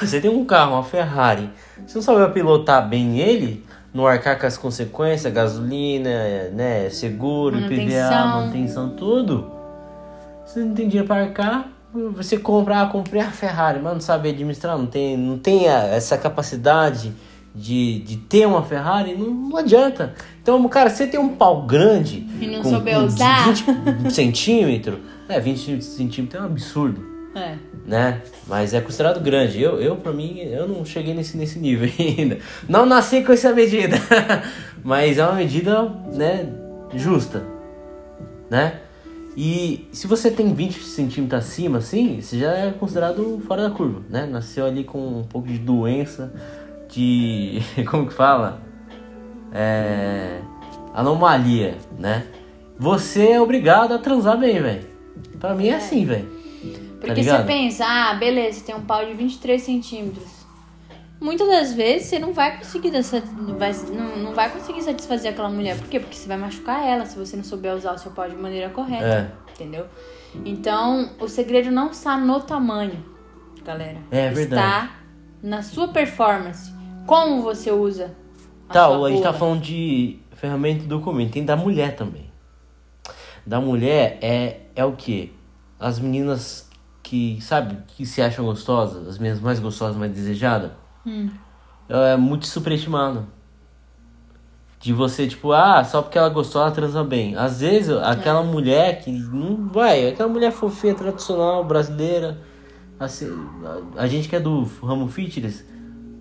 você 0.00 0.18
tem 0.20 0.30
um 0.30 0.44
carro, 0.44 0.72
uma 0.72 0.82
Ferrari, 0.82 1.50
você 1.86 1.98
não 1.98 2.02
sabe 2.02 2.32
pilotar 2.32 2.88
bem 2.88 3.20
ele, 3.20 3.62
não 3.92 4.06
arcar 4.06 4.40
com 4.40 4.46
as 4.46 4.56
consequências, 4.56 5.30
gasolina, 5.32 6.48
né, 6.52 6.88
seguro, 6.88 7.56
manutenção. 7.56 8.08
PVA, 8.08 8.26
manutenção, 8.26 8.88
tudo. 8.96 9.52
Você 10.44 10.60
não 10.60 10.74
tem 10.74 10.88
dinheiro 10.88 11.06
para 11.06 11.22
arcar, 11.24 11.68
você 12.14 12.38
comprar, 12.38 12.90
comprei 12.90 13.22
a 13.22 13.30
Ferrari, 13.30 13.80
mas 13.82 13.92
não 13.92 14.00
sabe 14.00 14.28
administrar, 14.30 14.76
não 14.76 14.86
tem, 14.86 15.16
não 15.16 15.38
tem 15.38 15.66
essa 15.66 16.16
capacidade 16.18 17.12
de, 17.54 18.00
de 18.00 18.16
ter 18.18 18.46
uma 18.46 18.62
Ferrari, 18.62 19.14
não, 19.14 19.30
não 19.30 19.56
adianta. 19.56 20.14
Então, 20.42 20.66
cara, 20.68 20.90
você 20.90 21.06
tem 21.06 21.18
um 21.18 21.30
pau 21.36 21.62
grande. 21.62 22.26
E 22.40 22.46
não 22.46 22.62
com, 22.62 22.70
souber 22.70 22.98
usar. 23.02 23.48
20 23.48 24.12
centímetros. 24.12 24.98
É, 25.28 25.40
20 25.40 25.82
centímetros 25.82 26.40
é 26.40 26.44
um 26.44 26.46
absurdo 26.46 27.04
É. 27.34 27.56
né? 27.84 28.22
Mas 28.46 28.74
é 28.74 28.80
considerado 28.80 29.20
grande. 29.20 29.60
Eu, 29.60 29.80
eu 29.80 29.96
para 29.96 30.12
mim, 30.12 30.38
eu 30.38 30.68
não 30.68 30.84
cheguei 30.84 31.14
nesse, 31.14 31.36
nesse 31.36 31.58
nível 31.58 31.90
ainda. 31.98 32.38
Não 32.68 32.84
nasci 32.86 33.22
com 33.22 33.32
essa 33.32 33.52
medida. 33.52 33.96
Mas 34.84 35.18
é 35.18 35.24
uma 35.24 35.34
medida, 35.34 35.82
né, 36.12 36.46
justa, 36.94 37.42
né? 38.48 38.80
E 39.36 39.86
se 39.92 40.06
você 40.06 40.30
tem 40.30 40.54
20 40.54 40.82
centímetros 40.82 41.44
acima, 41.44 41.78
assim, 41.78 42.22
você 42.22 42.38
já 42.38 42.52
é 42.52 42.70
considerado 42.70 43.42
fora 43.46 43.68
da 43.68 43.70
curva, 43.70 44.02
né? 44.08 44.24
Nasceu 44.24 44.64
ali 44.64 44.82
com 44.82 45.20
um 45.20 45.24
pouco 45.24 45.46
de 45.46 45.58
doença, 45.58 46.32
de... 46.88 47.60
como 47.90 48.06
que 48.06 48.14
fala? 48.14 48.62
É... 49.52 50.40
Anomalia, 50.94 51.76
né? 51.98 52.26
Você 52.78 53.32
é 53.32 53.40
obrigado 53.40 53.92
a 53.92 53.98
transar 53.98 54.38
bem, 54.38 54.60
velho. 54.60 54.86
Pra 55.38 55.54
mim 55.54 55.68
é, 55.68 55.76
assim, 55.76 56.06
velho. 56.06 56.28
Porque 56.98 57.22
você 57.22 57.30
ligado? 57.30 57.46
pensa, 57.46 57.84
ah, 57.86 58.14
beleza, 58.14 58.60
você 58.60 58.64
tem 58.64 58.74
um 58.74 58.80
pau 58.80 59.04
de 59.04 59.12
23 59.12 59.60
centímetros. 59.60 60.35
Muitas 61.18 61.48
das 61.48 61.72
vezes 61.72 62.08
você 62.08 62.18
não 62.18 62.32
vai 62.32 62.58
conseguir 62.58 62.90
dessa, 62.90 63.22
vai, 63.58 63.72
não, 63.90 64.16
não 64.18 64.34
vai 64.34 64.50
conseguir 64.50 64.82
satisfazer 64.82 65.32
aquela 65.32 65.48
mulher. 65.48 65.78
Por 65.78 65.88
quê? 65.88 65.98
Porque 65.98 66.14
você 66.14 66.28
vai 66.28 66.36
machucar 66.36 66.86
ela 66.86 67.06
se 67.06 67.18
você 67.18 67.36
não 67.36 67.44
souber 67.44 67.74
usar 67.74 67.94
o 67.94 67.98
seu 67.98 68.10
pau 68.10 68.28
de 68.28 68.36
maneira 68.36 68.68
correta. 68.68 69.32
É. 69.48 69.52
Entendeu? 69.52 69.86
Então, 70.44 71.10
o 71.18 71.28
segredo 71.28 71.70
não 71.70 71.90
está 71.90 72.18
no 72.18 72.40
tamanho, 72.40 73.02
galera. 73.64 73.98
É 74.10 74.30
verdade. 74.30 74.44
Está 74.44 74.96
na 75.42 75.62
sua 75.62 75.88
performance. 75.88 76.72
Como 77.06 77.40
você 77.40 77.70
usa. 77.70 78.14
A 78.68 78.72
Tá, 78.72 78.86
a 78.88 79.08
gente 79.08 79.22
tá 79.22 79.32
falando 79.32 79.62
de 79.62 80.18
ferramenta 80.32 80.84
e 80.84 80.86
documento. 80.86 81.32
Tem 81.32 81.44
da 81.44 81.56
mulher 81.56 81.96
também. 81.96 82.30
Da 83.46 83.60
mulher 83.60 84.18
é, 84.20 84.60
é 84.74 84.84
o 84.84 84.92
quê? 84.92 85.30
As 85.78 85.98
meninas 85.98 86.68
que, 87.02 87.38
sabe, 87.40 87.78
que 87.86 88.04
se 88.04 88.20
acham 88.20 88.44
gostosas, 88.44 89.06
as 89.06 89.18
meninas 89.18 89.40
mais 89.40 89.60
gostosas, 89.60 89.96
mais 89.96 90.12
desejadas, 90.12 90.72
Hum. 91.06 91.30
é 91.88 92.16
muito 92.16 92.46
superestimado. 92.46 93.26
De 94.80 94.92
você, 94.92 95.26
tipo, 95.26 95.52
ah, 95.52 95.82
só 95.84 96.02
porque 96.02 96.18
ela 96.18 96.28
gostou, 96.28 96.60
ela 96.60 96.70
transa 96.70 97.02
bem. 97.02 97.34
Às 97.36 97.60
vezes, 97.60 97.90
aquela 97.96 98.42
mulher 98.42 99.00
que 99.00 99.10
não 99.10 99.68
vai, 99.68 100.08
aquela 100.08 100.28
mulher 100.28 100.52
fofinha, 100.52 100.94
tradicional, 100.94 101.64
brasileira, 101.64 102.38
assim, 103.00 103.26
a, 103.96 104.02
a 104.02 104.06
gente 104.06 104.28
que 104.28 104.36
é 104.36 104.40
do 104.40 104.62
ramo 104.82 105.08
fitness, 105.08 105.64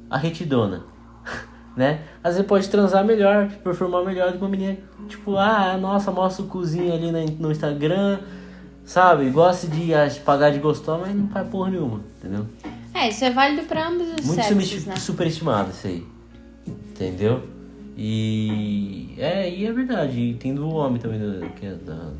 a 0.10 0.18
retidona, 0.18 0.84
né? 1.75 2.01
Às 2.24 2.36
vezes 2.36 2.48
pode 2.48 2.70
transar 2.70 3.04
melhor, 3.04 3.50
performar 3.63 4.04
melhor 4.06 4.32
do 4.32 4.38
que 4.38 4.44
uma 4.44 4.50
menina, 4.50 4.77
tipo, 5.08 5.36
ah, 5.38 5.77
nossa, 5.77 6.10
mostra 6.12 6.44
o 6.44 6.48
cozinho 6.48 6.94
ali 6.94 7.12
na- 7.12 7.25
no 7.38 7.51
Instagram, 7.51 8.20
sabe? 8.86 9.30
Gosta 9.32 9.68
de 9.68 9.94
ah, 9.94 10.08
pagar 10.24 10.51
de 10.51 10.60
gostosa, 10.60 11.01
mas 11.06 11.15
não 11.15 11.27
faz 11.27 11.48
porra 11.50 11.70
nenhuma, 11.72 12.00
entendeu? 12.20 12.46
É, 12.95 13.09
isso 13.09 13.25
é 13.25 13.29
válido 13.29 13.63
pra 13.67 13.87
ambos 13.89 14.07
os 14.07 14.25
Muito 14.25 14.41
sexos, 14.41 14.85
né? 14.85 14.95
superestimado 14.95 15.71
isso 15.71 15.85
aí. 15.87 16.05
Entendeu? 16.65 17.43
E 17.97 19.13
é, 19.17 19.49
e 19.53 19.65
é 19.65 19.71
verdade. 19.71 20.17
E 20.19 20.33
tem 20.35 20.55
do 20.55 20.67
homem 20.69 20.99
também, 20.99 21.19
do, 21.19 21.49
que 21.51 21.65
é 21.65 21.73
da- 21.75 22.11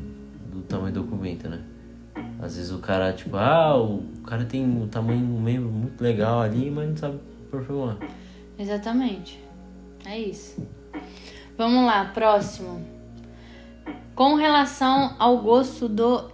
do 0.52 0.60
tamanho 0.62 0.92
do 0.94 1.02
documento, 1.02 1.48
né? 1.48 1.62
Às 2.40 2.56
vezes 2.56 2.70
o 2.70 2.78
cara, 2.78 3.12
tipo, 3.12 3.36
ah, 3.36 3.76
o 3.82 4.02
cara 4.26 4.44
tem 4.44 4.64
um 4.64 4.86
tamanho 4.88 5.18
um 5.20 5.40
membro 5.40 5.70
muito 5.70 6.00
legal 6.02 6.40
ali, 6.40 6.70
mas 6.70 6.88
não 6.90 6.96
sabe 6.96 7.18
performar. 7.50 7.96
Exatamente. 8.58 9.40
É 10.04 10.18
isso. 10.18 10.62
Vamos 11.56 11.84
lá, 11.86 12.04
próximo. 12.06 12.84
Com 14.14 14.34
relação 14.34 15.14
ao 15.18 15.38
gosto 15.42 15.88
do 15.88 16.30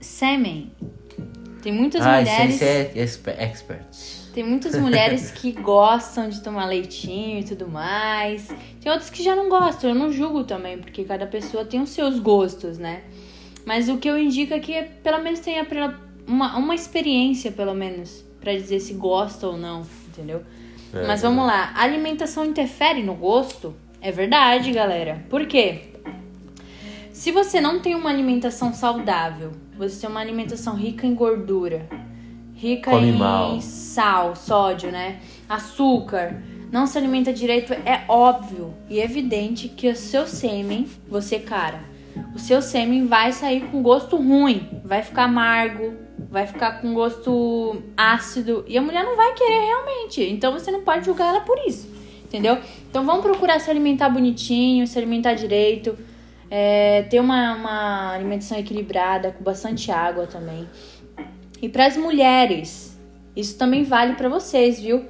sêmen. 0.00 0.72
Tem 1.68 1.74
muitas 1.76 2.00
ah, 2.00 2.16
mulheres. 2.16 2.54
isso 2.54 2.64
é 2.64 2.90
exper- 2.94 3.36
expert. 3.38 3.84
Tem 4.32 4.42
muitas 4.42 4.74
mulheres 4.74 5.30
que 5.36 5.52
gostam 5.52 6.26
de 6.30 6.40
tomar 6.40 6.64
leitinho 6.64 7.40
e 7.40 7.44
tudo 7.44 7.68
mais. 7.68 8.48
Tem 8.80 8.90
outras 8.90 9.10
que 9.10 9.22
já 9.22 9.36
não 9.36 9.50
gostam. 9.50 9.90
Eu 9.90 9.94
não 9.94 10.10
julgo 10.10 10.44
também, 10.44 10.78
porque 10.78 11.04
cada 11.04 11.26
pessoa 11.26 11.66
tem 11.66 11.82
os 11.82 11.90
seus 11.90 12.18
gostos, 12.20 12.78
né? 12.78 13.02
Mas 13.66 13.90
o 13.90 13.98
que 13.98 14.08
eu 14.08 14.18
indico 14.18 14.54
é 14.54 14.58
que 14.60 14.82
pelo 15.02 15.22
menos 15.22 15.40
tenha 15.40 15.66
uma, 16.26 16.56
uma 16.56 16.74
experiência, 16.74 17.52
pelo 17.52 17.74
menos, 17.74 18.24
pra 18.40 18.54
dizer 18.54 18.80
se 18.80 18.94
gosta 18.94 19.46
ou 19.46 19.58
não, 19.58 19.82
entendeu? 20.06 20.42
É, 20.94 21.06
Mas 21.06 21.20
vamos 21.20 21.46
lá. 21.46 21.74
A 21.76 21.82
alimentação 21.82 22.46
interfere 22.46 23.02
no 23.02 23.12
gosto? 23.12 23.76
É 24.00 24.10
verdade, 24.10 24.72
galera. 24.72 25.22
Por 25.28 25.44
quê? 25.44 25.82
Se 27.12 27.30
você 27.30 27.60
não 27.60 27.78
tem 27.78 27.94
uma 27.94 28.08
alimentação 28.08 28.72
saudável, 28.72 29.52
você 29.78 30.00
tem 30.00 30.10
uma 30.10 30.20
alimentação 30.20 30.74
rica 30.74 31.06
em 31.06 31.14
gordura, 31.14 31.88
rica 32.54 32.90
Come 32.90 33.10
em 33.10 33.12
mal. 33.12 33.60
sal, 33.60 34.34
sódio, 34.34 34.90
né? 34.90 35.20
Açúcar, 35.48 36.42
não 36.72 36.86
se 36.86 36.98
alimenta 36.98 37.32
direito, 37.32 37.72
é 37.72 38.04
óbvio 38.08 38.74
e 38.90 38.98
evidente 38.98 39.68
que 39.68 39.88
o 39.88 39.94
seu 39.94 40.26
sêmen, 40.26 40.86
você, 41.08 41.38
cara, 41.38 41.80
o 42.34 42.38
seu 42.38 42.60
sêmen 42.60 43.06
vai 43.06 43.32
sair 43.32 43.60
com 43.70 43.80
gosto 43.80 44.16
ruim, 44.16 44.68
vai 44.84 45.02
ficar 45.02 45.24
amargo, 45.24 45.94
vai 46.28 46.46
ficar 46.46 46.80
com 46.80 46.92
gosto 46.92 47.76
ácido 47.96 48.64
e 48.66 48.76
a 48.76 48.82
mulher 48.82 49.04
não 49.04 49.16
vai 49.16 49.32
querer 49.34 49.60
realmente. 49.60 50.22
Então 50.24 50.52
você 50.52 50.70
não 50.72 50.82
pode 50.82 51.06
julgar 51.06 51.28
ela 51.28 51.40
por 51.40 51.56
isso, 51.66 51.88
entendeu? 52.24 52.58
Então 52.90 53.04
vamos 53.04 53.22
procurar 53.22 53.60
se 53.60 53.70
alimentar 53.70 54.08
bonitinho, 54.08 54.86
se 54.86 54.98
alimentar 54.98 55.34
direito, 55.34 55.96
é, 56.50 57.02
ter 57.02 57.20
uma, 57.20 57.54
uma 57.54 58.12
alimentação 58.14 58.58
equilibrada, 58.58 59.32
com 59.32 59.44
bastante 59.44 59.90
água 59.90 60.26
também. 60.26 60.68
E 61.60 61.68
para 61.68 61.86
as 61.86 61.96
mulheres, 61.96 62.98
isso 63.34 63.58
também 63.58 63.84
vale 63.84 64.14
para 64.14 64.28
vocês, 64.28 64.80
viu? 64.80 65.04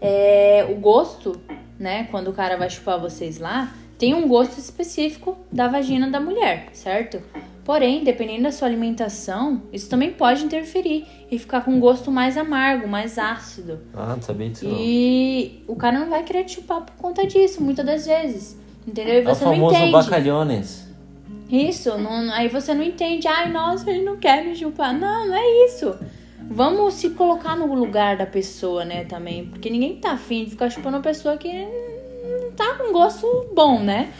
É, 0.00 0.66
o 0.70 0.74
gosto, 0.74 1.40
né? 1.78 2.08
Quando 2.10 2.28
o 2.28 2.32
cara 2.32 2.56
vai 2.56 2.68
chupar 2.68 3.00
vocês 3.00 3.38
lá, 3.38 3.72
tem 3.98 4.14
um 4.14 4.28
gosto 4.28 4.58
específico 4.58 5.36
da 5.50 5.68
vagina 5.68 6.10
da 6.10 6.20
mulher, 6.20 6.68
certo? 6.72 7.22
Porém, 7.64 8.04
dependendo 8.04 8.42
da 8.42 8.52
sua 8.52 8.68
alimentação, 8.68 9.62
isso 9.72 9.88
também 9.88 10.12
pode 10.12 10.44
interferir 10.44 11.06
e 11.30 11.38
ficar 11.38 11.62
com 11.64 11.70
um 11.70 11.80
gosto 11.80 12.10
mais 12.10 12.36
amargo, 12.36 12.86
mais 12.86 13.18
ácido. 13.18 13.80
Ah, 13.94 14.14
não 14.14 14.20
sabia 14.20 14.50
disso. 14.50 14.66
E 14.78 15.64
o 15.66 15.74
cara 15.74 15.98
não 15.98 16.10
vai 16.10 16.22
querer 16.22 16.44
te 16.44 16.56
chupar 16.56 16.82
por 16.82 16.94
conta 16.96 17.26
disso, 17.26 17.62
muitas 17.62 17.86
das 17.86 18.06
vezes. 18.06 18.62
Entendeu? 18.86 19.14
E 19.14 19.18
É 19.18 19.20
o 19.20 19.24
você 19.34 19.44
não 19.44 19.52
famoso 19.52 19.74
entende. 19.76 19.92
bacalhones. 19.92 20.84
Isso, 21.50 21.96
não- 21.98 22.32
aí 22.32 22.48
você 22.48 22.74
não 22.74 22.82
entende. 22.82 23.28
Ai, 23.28 23.50
nossa, 23.50 23.88
ele 23.90 24.02
não 24.02 24.16
quer 24.16 24.44
me 24.44 24.54
chupar. 24.56 24.92
Não, 24.92 25.26
não 25.28 25.34
é 25.34 25.66
isso. 25.66 25.94
Vamos 26.50 26.94
se 26.94 27.10
colocar 27.10 27.56
no 27.56 27.72
lugar 27.74 28.16
da 28.16 28.26
pessoa, 28.26 28.84
né, 28.84 29.04
também. 29.04 29.46
Porque 29.46 29.70
ninguém 29.70 29.96
tá 29.96 30.12
afim 30.12 30.44
de 30.44 30.50
ficar 30.50 30.68
chupando 30.70 30.96
uma 30.96 31.02
pessoa 31.02 31.36
que 31.38 31.48
não 31.52 32.50
tá 32.56 32.74
com 32.74 32.92
gosto 32.92 33.26
bom, 33.54 33.80
né? 33.80 34.10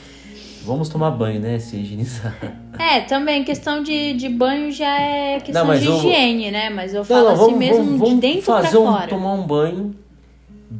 Vamos 0.64 0.88
tomar 0.88 1.10
banho, 1.10 1.40
né? 1.40 1.58
Se 1.58 1.76
higienizar. 1.76 2.34
É, 2.78 3.00
também, 3.02 3.44
questão 3.44 3.82
de, 3.82 4.14
de 4.14 4.28
banho 4.30 4.72
já 4.72 4.98
é 4.98 5.38
questão 5.40 5.66
Não, 5.66 5.78
de 5.78 5.84
eu- 5.84 5.96
higiene, 5.96 6.50
né? 6.50 6.70
Mas 6.70 6.94
eu 6.94 7.04
falo 7.04 7.28
assim 7.28 7.54
mesmo 7.54 8.02
de 8.04 8.14
dentro 8.14 8.42
fazer 8.42 8.70
pra 8.70 8.80
um, 8.80 8.86
fora. 8.92 9.06
tomar 9.08 9.32
um 9.34 9.42
banho 9.46 9.94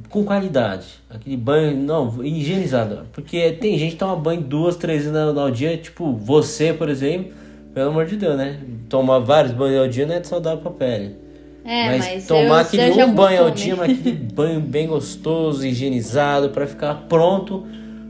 com 0.09 0.25
qualidade. 0.25 0.87
Aquele 1.11 1.37
banho, 1.37 1.77
não, 1.77 2.25
higienizado. 2.25 3.07
Porque 3.13 3.53
tem 3.53 3.79
gente 3.79 3.93
que 3.93 3.99
toma 3.99 4.17
banho 4.17 4.41
duas, 4.41 4.77
três 4.77 5.05
vezes 5.05 5.17
ao 5.17 5.51
dia. 5.51 5.77
Tipo, 5.77 6.13
você, 6.13 6.73
por 6.73 6.89
exemplo, 6.89 7.33
pelo 7.75 7.91
amor 7.91 8.07
de 8.07 8.17
Deus, 8.17 8.37
né? 8.37 8.61
Tomar 8.89 9.19
vários 9.21 9.53
banhos 9.53 9.81
ao 9.81 9.89
dia 9.89 10.07
não 10.07 10.15
é 10.15 10.23
saudável 10.23 10.59
pra 10.59 10.71
pele. 10.71 11.17
É, 11.65 11.87
mas, 11.87 12.05
mas, 12.05 12.27
tomar 12.27 12.61
aquele 12.61 13.03
um 13.03 13.15
banho 13.15 13.43
ao 13.45 13.51
dia, 13.51 13.75
mas 13.75 13.99
aquele 13.99 14.17
banho 14.35 14.61
bem 14.61 14.87
gostoso, 14.87 15.67
higienizado, 15.67 16.51
pra 16.51 16.67
ficar 16.67 17.07
pronto 17.09 17.67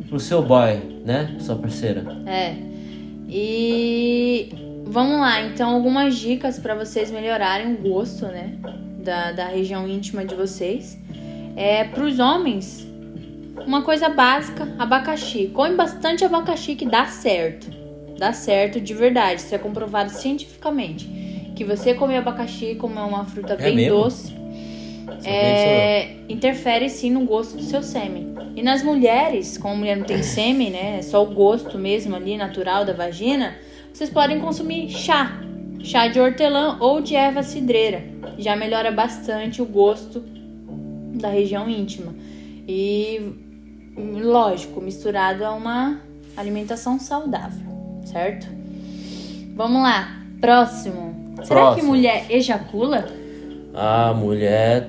pro 0.09 0.19
seu 0.19 0.43
boy, 0.43 0.81
né? 1.05 1.37
Sua 1.39 1.55
parceira. 1.55 2.05
É. 2.27 2.57
E 3.29 4.53
vamos 4.85 5.21
lá, 5.21 5.43
então 5.43 5.71
algumas 5.71 6.17
dicas 6.17 6.59
para 6.59 6.75
vocês 6.75 7.11
melhorarem 7.11 7.75
o 7.75 7.77
gosto, 7.79 8.27
né, 8.27 8.55
da, 9.03 9.33
da 9.33 9.47
região 9.47 9.89
íntima 9.89 10.25
de 10.25 10.35
vocês. 10.35 10.99
É 11.57 11.85
para 11.85 12.05
os 12.05 12.19
homens, 12.19 12.87
uma 13.67 13.83
coisa 13.83 14.09
básica, 14.09 14.69
abacaxi. 14.79 15.51
Come 15.55 15.75
bastante 15.75 16.25
abacaxi 16.25 16.75
que 16.75 16.87
dá 16.87 17.07
certo. 17.07 17.71
Dá 18.19 18.33
certo 18.33 18.81
de 18.81 18.95
verdade, 18.95 19.41
isso 19.41 19.55
é 19.55 19.59
comprovado 19.59 20.11
cientificamente. 20.11 21.07
Que 21.55 21.65
você 21.65 21.95
comer 21.95 22.19
abacaxi 22.19 22.75
como 22.75 22.99
é 22.99 23.03
uma 23.03 23.25
fruta 23.25 23.57
bem 23.57 23.77
mesmo? 23.77 23.99
doce, 23.99 24.33
disso 25.19 25.29
é, 25.29 26.17
interfere 26.29 26.89
sim 26.89 27.11
no 27.11 27.25
gosto 27.25 27.57
do 27.57 27.63
seu 27.63 27.83
sêmen. 27.83 28.35
E 28.57 28.63
nas 28.63 28.83
mulheres, 28.83 29.59
como 29.59 29.75
a 29.75 29.77
mulher 29.77 29.97
não 29.97 30.05
tem 30.05 30.23
sêmen, 30.23 30.71
né? 30.71 30.99
É 30.99 31.03
só 31.03 31.23
o 31.23 31.27
gosto 31.27 31.79
mesmo 31.79 32.15
ali, 32.15 32.37
natural 32.37 32.85
da 32.85 32.93
vagina, 32.93 33.57
vocês 33.93 34.11
podem 34.11 34.41
consumir 34.41 34.91
chá. 34.91 35.41
Chá 35.81 36.09
de 36.09 36.19
hortelã 36.19 36.79
ou 36.81 37.01
de 37.01 37.15
erva 37.15 37.43
cidreira. 37.43 38.03
Já 38.39 38.57
melhora 38.57 38.91
bastante 38.91 39.61
o 39.61 39.67
gosto 39.67 40.25
da 41.15 41.29
região 41.29 41.69
íntima. 41.69 42.15
E, 42.69 43.21
lógico, 43.97 44.81
misturado 44.81 45.45
a 45.45 45.53
uma 45.53 46.01
alimentação 46.37 46.99
saudável, 46.99 47.67
certo? 48.05 48.47
Vamos 49.55 49.83
lá, 49.83 50.21
próximo. 50.41 51.15
Será 51.37 51.45
que 51.45 51.49
Próximo. 51.49 51.89
mulher 51.89 52.27
ejacula? 52.31 53.07
A 53.75 54.15
mulher, 54.15 54.89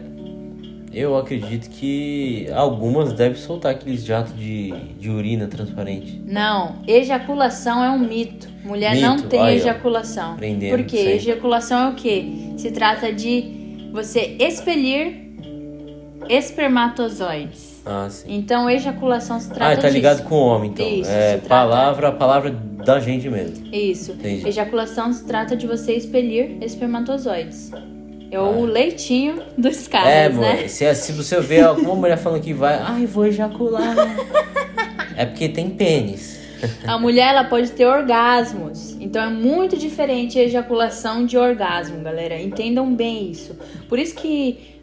eu 0.93 1.17
acredito 1.17 1.69
que 1.71 2.47
algumas 2.53 3.13
devem 3.13 3.35
soltar 3.37 3.71
aqueles 3.71 4.03
jatos 4.05 4.35
de, 4.37 4.71
de 4.99 5.09
urina 5.09 5.47
transparente. 5.47 6.21
Não, 6.25 6.77
ejaculação 6.87 7.83
é 7.83 7.89
um 7.89 7.99
mito. 7.99 8.47
Mulher 8.63 8.95
não 8.95 9.15
Mito, 9.17 9.27
tem 9.27 9.39
aí, 9.39 9.53
ó. 9.55 9.57
ejaculação. 9.57 10.33
Aprendendo 10.33 10.75
Por 10.77 10.85
quê? 10.85 10.97
sempre. 10.97 11.13
Ejaculação 11.13 11.87
é 11.87 11.91
o 11.91 11.95
quê? 11.95 12.25
Se 12.57 12.71
trata 12.71 13.11
de 13.13 13.89
você 13.91 14.35
expelir 14.39 15.24
espermatozoides. 16.29 17.81
Ah, 17.85 18.07
sim. 18.09 18.25
Então, 18.35 18.69
ejaculação 18.69 19.39
se 19.39 19.49
trata 19.49 19.73
Ah, 19.73 19.75
tá 19.75 19.81
disso. 19.83 19.93
ligado 19.93 20.23
com 20.23 20.35
o 20.35 20.45
homem, 20.47 20.71
então. 20.71 20.87
Isso, 20.87 21.09
é 21.11 21.37
palavra, 21.37 22.07
a 22.07 22.11
palavra 22.11 22.49
da 22.51 22.99
gente 22.99 23.29
mesmo. 23.29 23.67
Isso. 23.73 24.11
Entendi. 24.13 24.47
Ejaculação 24.47 25.13
se 25.13 25.23
trata 25.25 25.55
de 25.55 25.67
você 25.67 25.93
expelir 25.93 26.57
espermatozoides. 26.61 27.71
É 28.31 28.39
o 28.39 28.63
Ah. 28.63 28.67
leitinho 28.67 29.41
dos 29.57 29.87
é, 29.87 29.89
caras, 29.89 30.33
mano, 30.35 30.41
né? 30.61 30.67
se, 30.67 30.95
se 30.95 31.11
você 31.11 31.39
vê 31.39 31.61
alguma 31.61 31.95
mulher 31.95 32.17
falando 32.17 32.41
que 32.41 32.53
vai, 32.53 32.75
ai, 32.81 33.05
vou 33.05 33.25
ejacular. 33.27 33.95
é 35.15 35.25
porque 35.25 35.47
tem 35.47 35.69
pênis. 35.69 36.35
A 36.87 36.97
mulher 36.97 37.27
ela 37.29 37.43
pode 37.43 37.71
ter 37.71 37.85
orgasmos. 37.85 38.95
Então 38.99 39.21
é 39.23 39.29
muito 39.29 39.77
diferente 39.77 40.39
a 40.39 40.43
ejaculação 40.43 41.23
de 41.25 41.37
orgasmo, 41.37 42.01
galera. 42.01 42.41
Entendam 42.41 42.93
bem 42.95 43.29
isso. 43.29 43.55
Por 43.87 43.99
isso 43.99 44.15
que 44.15 44.74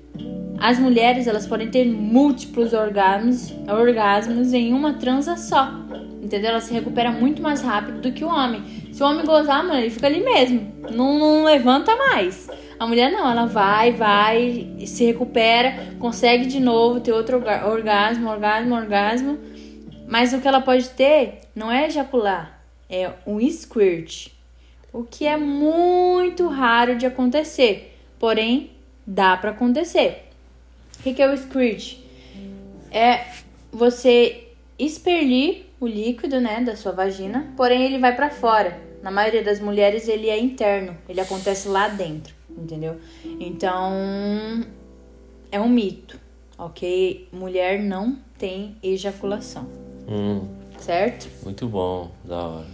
as 0.62 0.78
mulheres 0.78 1.26
elas 1.26 1.47
podem 1.47 1.69
ter 1.69 1.85
múltiplos 1.87 2.73
orgasmos, 2.73 3.52
orgasmos 3.69 4.52
em 4.52 4.73
uma 4.73 4.95
transa 4.95 5.37
só. 5.37 5.69
Entendeu? 6.23 6.50
Ela 6.50 6.61
se 6.61 6.73
recupera 6.73 7.11
muito 7.11 7.42
mais 7.42 7.61
rápido 7.62 8.00
do 8.00 8.12
que 8.12 8.25
o 8.25 8.28
homem. 8.28 8.62
Se 8.92 9.02
o 9.02 9.07
homem 9.07 9.26
gozar, 9.26 9.64
mano, 9.64 9.81
ele 9.81 9.90
fica 9.90 10.07
ali 10.07 10.23
mesmo. 10.23 10.73
Não, 10.90 11.19
não 11.19 11.45
levanta 11.45 11.97
mais. 11.97 12.49
A 12.78 12.87
mulher 12.87 13.11
não, 13.11 13.28
ela 13.28 13.45
vai, 13.47 13.90
vai, 13.92 14.69
se 14.87 15.04
recupera, 15.04 15.75
consegue 15.99 16.47
de 16.47 16.61
novo 16.61 17.00
ter 17.00 17.12
outro 17.12 17.38
orga- 17.38 17.69
orgasmo, 17.69 18.31
orgasmo, 18.31 18.75
orgasmo. 18.75 19.38
Mas 20.07 20.33
o 20.33 20.40
que 20.40 20.47
ela 20.47 20.61
pode 20.61 20.88
ter 20.90 21.40
não 21.57 21.73
é 21.73 21.87
ejacular, 21.87 22.61
é 22.88 23.11
um 23.26 23.40
squirt. 23.50 24.28
O 24.92 25.02
que 25.02 25.26
é 25.26 25.37
muito 25.37 26.47
raro 26.49 26.97
de 26.97 27.07
acontecer. 27.07 27.97
Porém, 28.19 28.71
dá 29.07 29.37
pra 29.37 29.50
acontecer. 29.50 30.28
O 31.02 31.04
que 31.04 31.14
que 31.14 31.21
é 31.23 31.28
o 31.28 31.37
squirt? 31.37 31.97
É 32.92 33.25
você 33.73 34.49
expelir 34.78 35.66
o 35.80 35.87
líquido, 35.88 36.40
né, 36.40 36.61
da 36.62 36.76
sua 36.76 36.92
vagina, 36.92 37.52
porém 37.56 37.82
ele 37.82 37.99
vai 37.99 38.14
pra 38.14 38.30
fora. 38.30 38.78
Na 39.02 39.11
maioria 39.11 39.42
das 39.42 39.59
mulheres 39.59 40.06
ele 40.06 40.28
é 40.28 40.38
interno, 40.38 40.97
ele 41.09 41.21
acontece 41.21 41.66
lá 41.66 41.88
dentro, 41.88 42.32
entendeu? 42.56 43.00
Então, 43.40 43.92
é 45.50 45.61
um 45.61 45.68
mito, 45.68 46.21
ok? 46.56 47.28
Mulher 47.32 47.82
não 47.82 48.16
tem 48.38 48.76
ejaculação, 48.80 49.66
Hum, 50.09 50.47
certo? 50.78 51.28
muito 51.42 51.66
bom, 51.66 52.12
da 52.25 52.37
hora. 52.47 52.66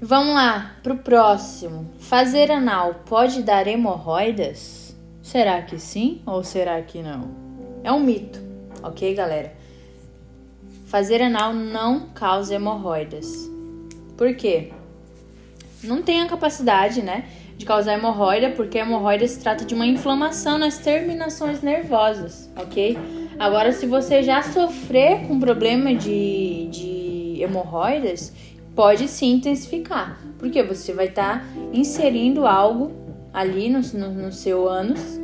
Vamos 0.00 0.34
lá, 0.34 0.76
pro 0.82 0.96
próximo. 0.96 1.88
Fazer 2.00 2.50
anal 2.50 3.02
pode 3.06 3.42
dar 3.44 3.68
hemorroidas? 3.68 4.87
Será 5.28 5.60
que 5.60 5.78
sim 5.78 6.22
ou 6.24 6.42
será 6.42 6.80
que 6.80 7.02
não? 7.02 7.28
É 7.84 7.92
um 7.92 8.00
mito, 8.00 8.40
ok, 8.82 9.14
galera? 9.14 9.52
Fazer 10.86 11.20
anal 11.20 11.52
não 11.52 12.08
causa 12.14 12.54
hemorroidas. 12.54 13.46
Por 14.16 14.34
quê? 14.34 14.72
Não 15.84 16.00
tem 16.02 16.22
a 16.22 16.26
capacidade, 16.26 17.02
né, 17.02 17.26
de 17.58 17.66
causar 17.66 17.92
hemorroida, 17.92 18.52
porque 18.52 18.78
a 18.78 18.86
hemorroida 18.86 19.28
se 19.28 19.38
trata 19.38 19.66
de 19.66 19.74
uma 19.74 19.86
inflamação 19.86 20.56
nas 20.56 20.78
terminações 20.78 21.60
nervosas, 21.60 22.50
ok? 22.56 22.96
Agora, 23.38 23.70
se 23.72 23.84
você 23.84 24.22
já 24.22 24.40
sofrer 24.42 25.28
com 25.28 25.38
problema 25.38 25.94
de, 25.94 26.68
de 26.68 27.42
hemorroidas, 27.42 28.32
pode 28.74 29.06
sim 29.06 29.32
intensificar, 29.32 30.18
porque 30.38 30.62
você 30.62 30.94
vai 30.94 31.08
estar 31.08 31.46
inserindo 31.70 32.46
algo 32.46 32.97
ali 33.32 33.68
no, 33.68 33.80
no, 33.94 34.10
no 34.10 34.32
seu 34.32 34.68
ânus 34.68 35.20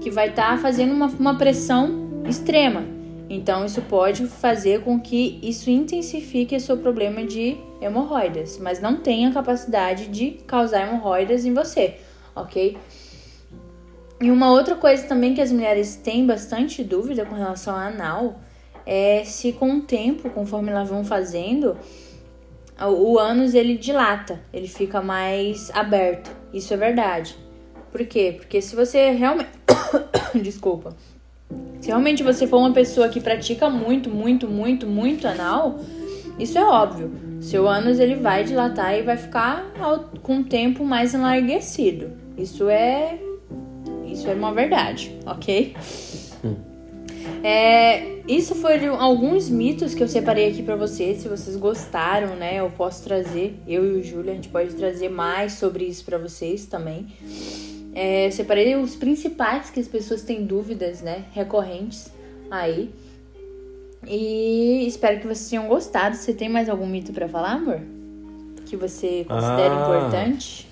que 0.00 0.10
vai 0.10 0.28
estar 0.28 0.58
fazendo 0.58 0.92
uma, 0.92 1.06
uma 1.06 1.36
pressão 1.36 2.22
extrema. 2.28 2.84
Então, 3.30 3.64
isso 3.64 3.82
pode 3.82 4.26
fazer 4.26 4.82
com 4.82 4.98
que 4.98 5.38
isso 5.42 5.68
intensifique 5.68 6.56
o 6.56 6.60
seu 6.60 6.78
problema 6.78 7.24
de 7.24 7.58
hemorroidas, 7.80 8.58
mas 8.58 8.80
não 8.80 8.96
tem 8.96 9.26
a 9.26 9.32
capacidade 9.32 10.08
de 10.08 10.30
causar 10.46 10.86
hemorroidas 10.86 11.44
em 11.44 11.52
você, 11.52 11.96
ok? 12.34 12.78
E 14.20 14.30
uma 14.30 14.50
outra 14.50 14.74
coisa 14.74 15.06
também 15.06 15.34
que 15.34 15.40
as 15.40 15.52
mulheres 15.52 15.94
têm 15.96 16.26
bastante 16.26 16.82
dúvida 16.82 17.24
com 17.26 17.34
relação 17.34 17.74
ao 17.74 17.80
anal 17.80 18.40
é 18.84 19.22
se 19.24 19.52
com 19.52 19.76
o 19.76 19.82
tempo, 19.82 20.30
conforme 20.30 20.70
elas 20.70 20.88
vão 20.88 21.04
fazendo, 21.04 21.76
o 22.80 23.18
ânus 23.18 23.54
ele 23.54 23.76
dilata, 23.76 24.40
ele 24.52 24.66
fica 24.66 25.02
mais 25.02 25.70
aberto. 25.74 26.34
Isso 26.52 26.72
é 26.72 26.76
verdade. 26.76 27.36
Por 27.90 28.04
quê? 28.06 28.34
Porque 28.36 28.60
se 28.60 28.74
você 28.76 29.10
realmente. 29.10 29.48
Desculpa. 30.42 30.94
Se 31.80 31.88
realmente 31.88 32.22
você 32.22 32.46
for 32.46 32.58
uma 32.58 32.72
pessoa 32.72 33.08
que 33.08 33.20
pratica 33.20 33.70
muito, 33.70 34.10
muito, 34.10 34.46
muito, 34.48 34.86
muito 34.86 35.26
anal, 35.26 35.78
isso 36.38 36.58
é 36.58 36.64
óbvio. 36.64 37.10
Seu 37.40 37.66
ânus 37.68 37.98
ele 37.98 38.16
vai 38.16 38.44
dilatar 38.44 38.94
e 38.98 39.02
vai 39.02 39.16
ficar 39.16 39.72
ao- 39.80 40.10
com 40.22 40.40
o 40.40 40.44
tempo 40.44 40.84
mais 40.84 41.14
enlarguecido. 41.14 42.10
Isso 42.36 42.68
é. 42.68 43.18
Isso 44.06 44.28
é 44.28 44.34
uma 44.34 44.52
verdade, 44.52 45.16
ok? 45.24 45.74
É, 47.42 48.18
isso 48.26 48.54
foram 48.54 49.00
alguns 49.00 49.48
mitos 49.48 49.94
que 49.94 50.02
eu 50.02 50.08
separei 50.08 50.50
aqui 50.50 50.62
pra 50.62 50.74
vocês. 50.76 51.18
Se 51.18 51.28
vocês 51.28 51.56
gostaram, 51.56 52.34
né, 52.34 52.56
eu 52.56 52.70
posso 52.70 53.04
trazer. 53.04 53.58
Eu 53.66 53.84
e 53.84 54.00
o 54.00 54.02
Júlio, 54.02 54.32
a 54.32 54.34
gente 54.34 54.48
pode 54.48 54.74
trazer 54.74 55.08
mais 55.08 55.52
sobre 55.52 55.84
isso 55.84 56.04
pra 56.04 56.18
vocês 56.18 56.66
também. 56.66 57.06
É, 58.00 58.30
separei 58.30 58.76
os 58.76 58.94
principais 58.94 59.70
que 59.70 59.80
as 59.80 59.88
pessoas 59.88 60.22
têm 60.22 60.46
dúvidas, 60.46 61.02
né, 61.02 61.24
recorrentes 61.32 62.12
aí. 62.48 62.90
E 64.06 64.86
espero 64.86 65.18
que 65.20 65.26
vocês 65.26 65.50
tenham 65.50 65.66
gostado. 65.66 66.14
Você 66.14 66.32
tem 66.32 66.48
mais 66.48 66.68
algum 66.68 66.86
mito 66.86 67.12
pra 67.12 67.28
falar, 67.28 67.54
amor? 67.54 67.80
Que 68.66 68.76
você 68.76 69.24
considera 69.28 69.74
Ah. 69.74 69.82
importante? 70.06 70.68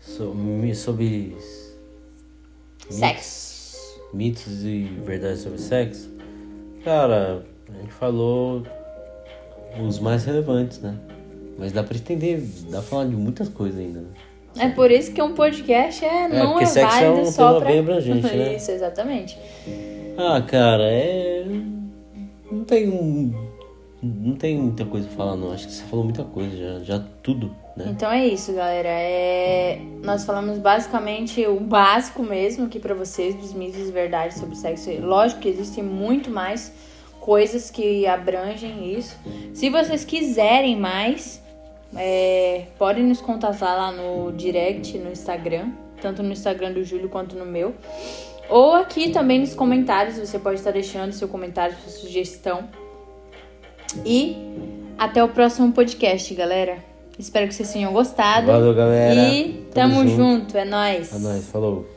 So- 0.00 0.32
mi- 0.32 0.72
sobre. 0.74 1.36
Sexo. 2.88 4.00
Mitos 4.12 4.62
e 4.64 4.84
verdades 5.04 5.40
sobre 5.40 5.58
sexo. 5.58 6.08
Cara, 6.84 7.44
a 7.68 7.80
gente 7.80 7.92
falou 7.92 8.62
os 9.84 9.98
mais 9.98 10.24
relevantes, 10.24 10.78
né? 10.80 10.96
Mas 11.58 11.72
dá 11.72 11.82
pra 11.82 11.96
entender, 11.96 12.40
dá 12.70 12.78
pra 12.78 12.82
falar 12.82 13.06
de 13.06 13.16
muitas 13.16 13.48
coisas 13.48 13.80
ainda, 13.80 14.00
né? 14.02 14.08
É 14.58 14.68
por 14.68 14.90
isso 14.90 15.12
que 15.12 15.20
um 15.22 15.34
podcast 15.34 16.04
é, 16.04 16.28
não 16.28 16.52
porque 16.54 16.78
é 16.78 16.82
é 16.82 16.86
válido 16.86 17.20
um 17.20 17.24
só 17.26 17.58
pra... 17.60 17.68
bem 17.68 17.78
abrangente, 17.80 18.26
né? 18.36 18.56
Isso, 18.56 18.70
exatamente. 18.70 19.38
Ah, 20.16 20.40
cara, 20.42 20.84
é. 20.84 21.44
Não 22.50 22.64
tem. 22.64 22.88
um- 22.88 23.32
Não 24.02 24.34
tem 24.36 24.56
muita 24.58 24.84
coisa 24.84 25.06
pra 25.08 25.16
falar, 25.16 25.36
não. 25.36 25.52
Acho 25.52 25.66
que 25.66 25.72
você 25.72 25.82
falou 25.84 26.04
muita 26.04 26.22
coisa 26.24 26.56
já, 26.56 26.78
já 26.98 27.04
tudo, 27.22 27.54
né? 27.76 27.86
Então 27.88 28.10
é 28.12 28.26
isso, 28.26 28.52
galera. 28.52 28.88
É... 28.90 29.78
Nós 30.02 30.24
falamos 30.24 30.58
basicamente 30.58 31.44
o 31.46 31.58
básico 31.58 32.22
mesmo 32.22 32.66
aqui 32.66 32.78
pra 32.78 32.94
vocês 32.94 33.34
dos 33.34 33.52
mitos 33.54 33.88
e 33.88 33.90
verdades 33.92 34.36
sobre 34.38 34.54
sexo. 34.56 34.90
Lógico 35.00 35.40
que 35.40 35.48
existem 35.48 35.82
muito 35.82 36.30
mais 36.30 36.70
coisas 37.18 37.70
que 37.70 38.06
abrangem 38.06 38.94
isso. 38.94 39.18
Se 39.54 39.70
vocês 39.70 40.04
quiserem 40.04 40.76
mais, 40.78 41.42
é, 41.96 42.66
podem 42.78 43.04
nos 43.04 43.20
contatar 43.20 43.76
lá 43.76 43.92
no 43.92 44.32
direct, 44.32 44.98
no 44.98 45.10
Instagram, 45.10 45.70
tanto 46.00 46.22
no 46.22 46.32
Instagram 46.32 46.72
do 46.72 46.84
Júlio 46.84 47.08
quanto 47.08 47.36
no 47.36 47.46
meu. 47.46 47.74
Ou 48.48 48.74
aqui 48.74 49.10
também 49.10 49.40
nos 49.40 49.54
comentários, 49.54 50.18
você 50.18 50.38
pode 50.38 50.58
estar 50.58 50.70
deixando 50.70 51.12
seu 51.12 51.28
comentário, 51.28 51.76
sua 51.82 51.92
sugestão. 51.92 52.68
E 54.04 54.36
até 54.98 55.22
o 55.22 55.28
próximo 55.28 55.72
podcast, 55.72 56.34
galera. 56.34 56.78
Espero 57.18 57.46
que 57.46 57.54
vocês 57.54 57.72
tenham 57.72 57.92
gostado. 57.92 58.48
Valeu, 58.48 58.74
galera. 58.74 59.14
E 59.14 59.64
tamo, 59.72 59.94
Tamo 59.94 60.08
junto. 60.08 60.16
junto. 60.16 60.58
é 60.58 60.64
nóis. 60.64 61.14
É 61.14 61.18
nóis, 61.18 61.48
falou. 61.48 61.93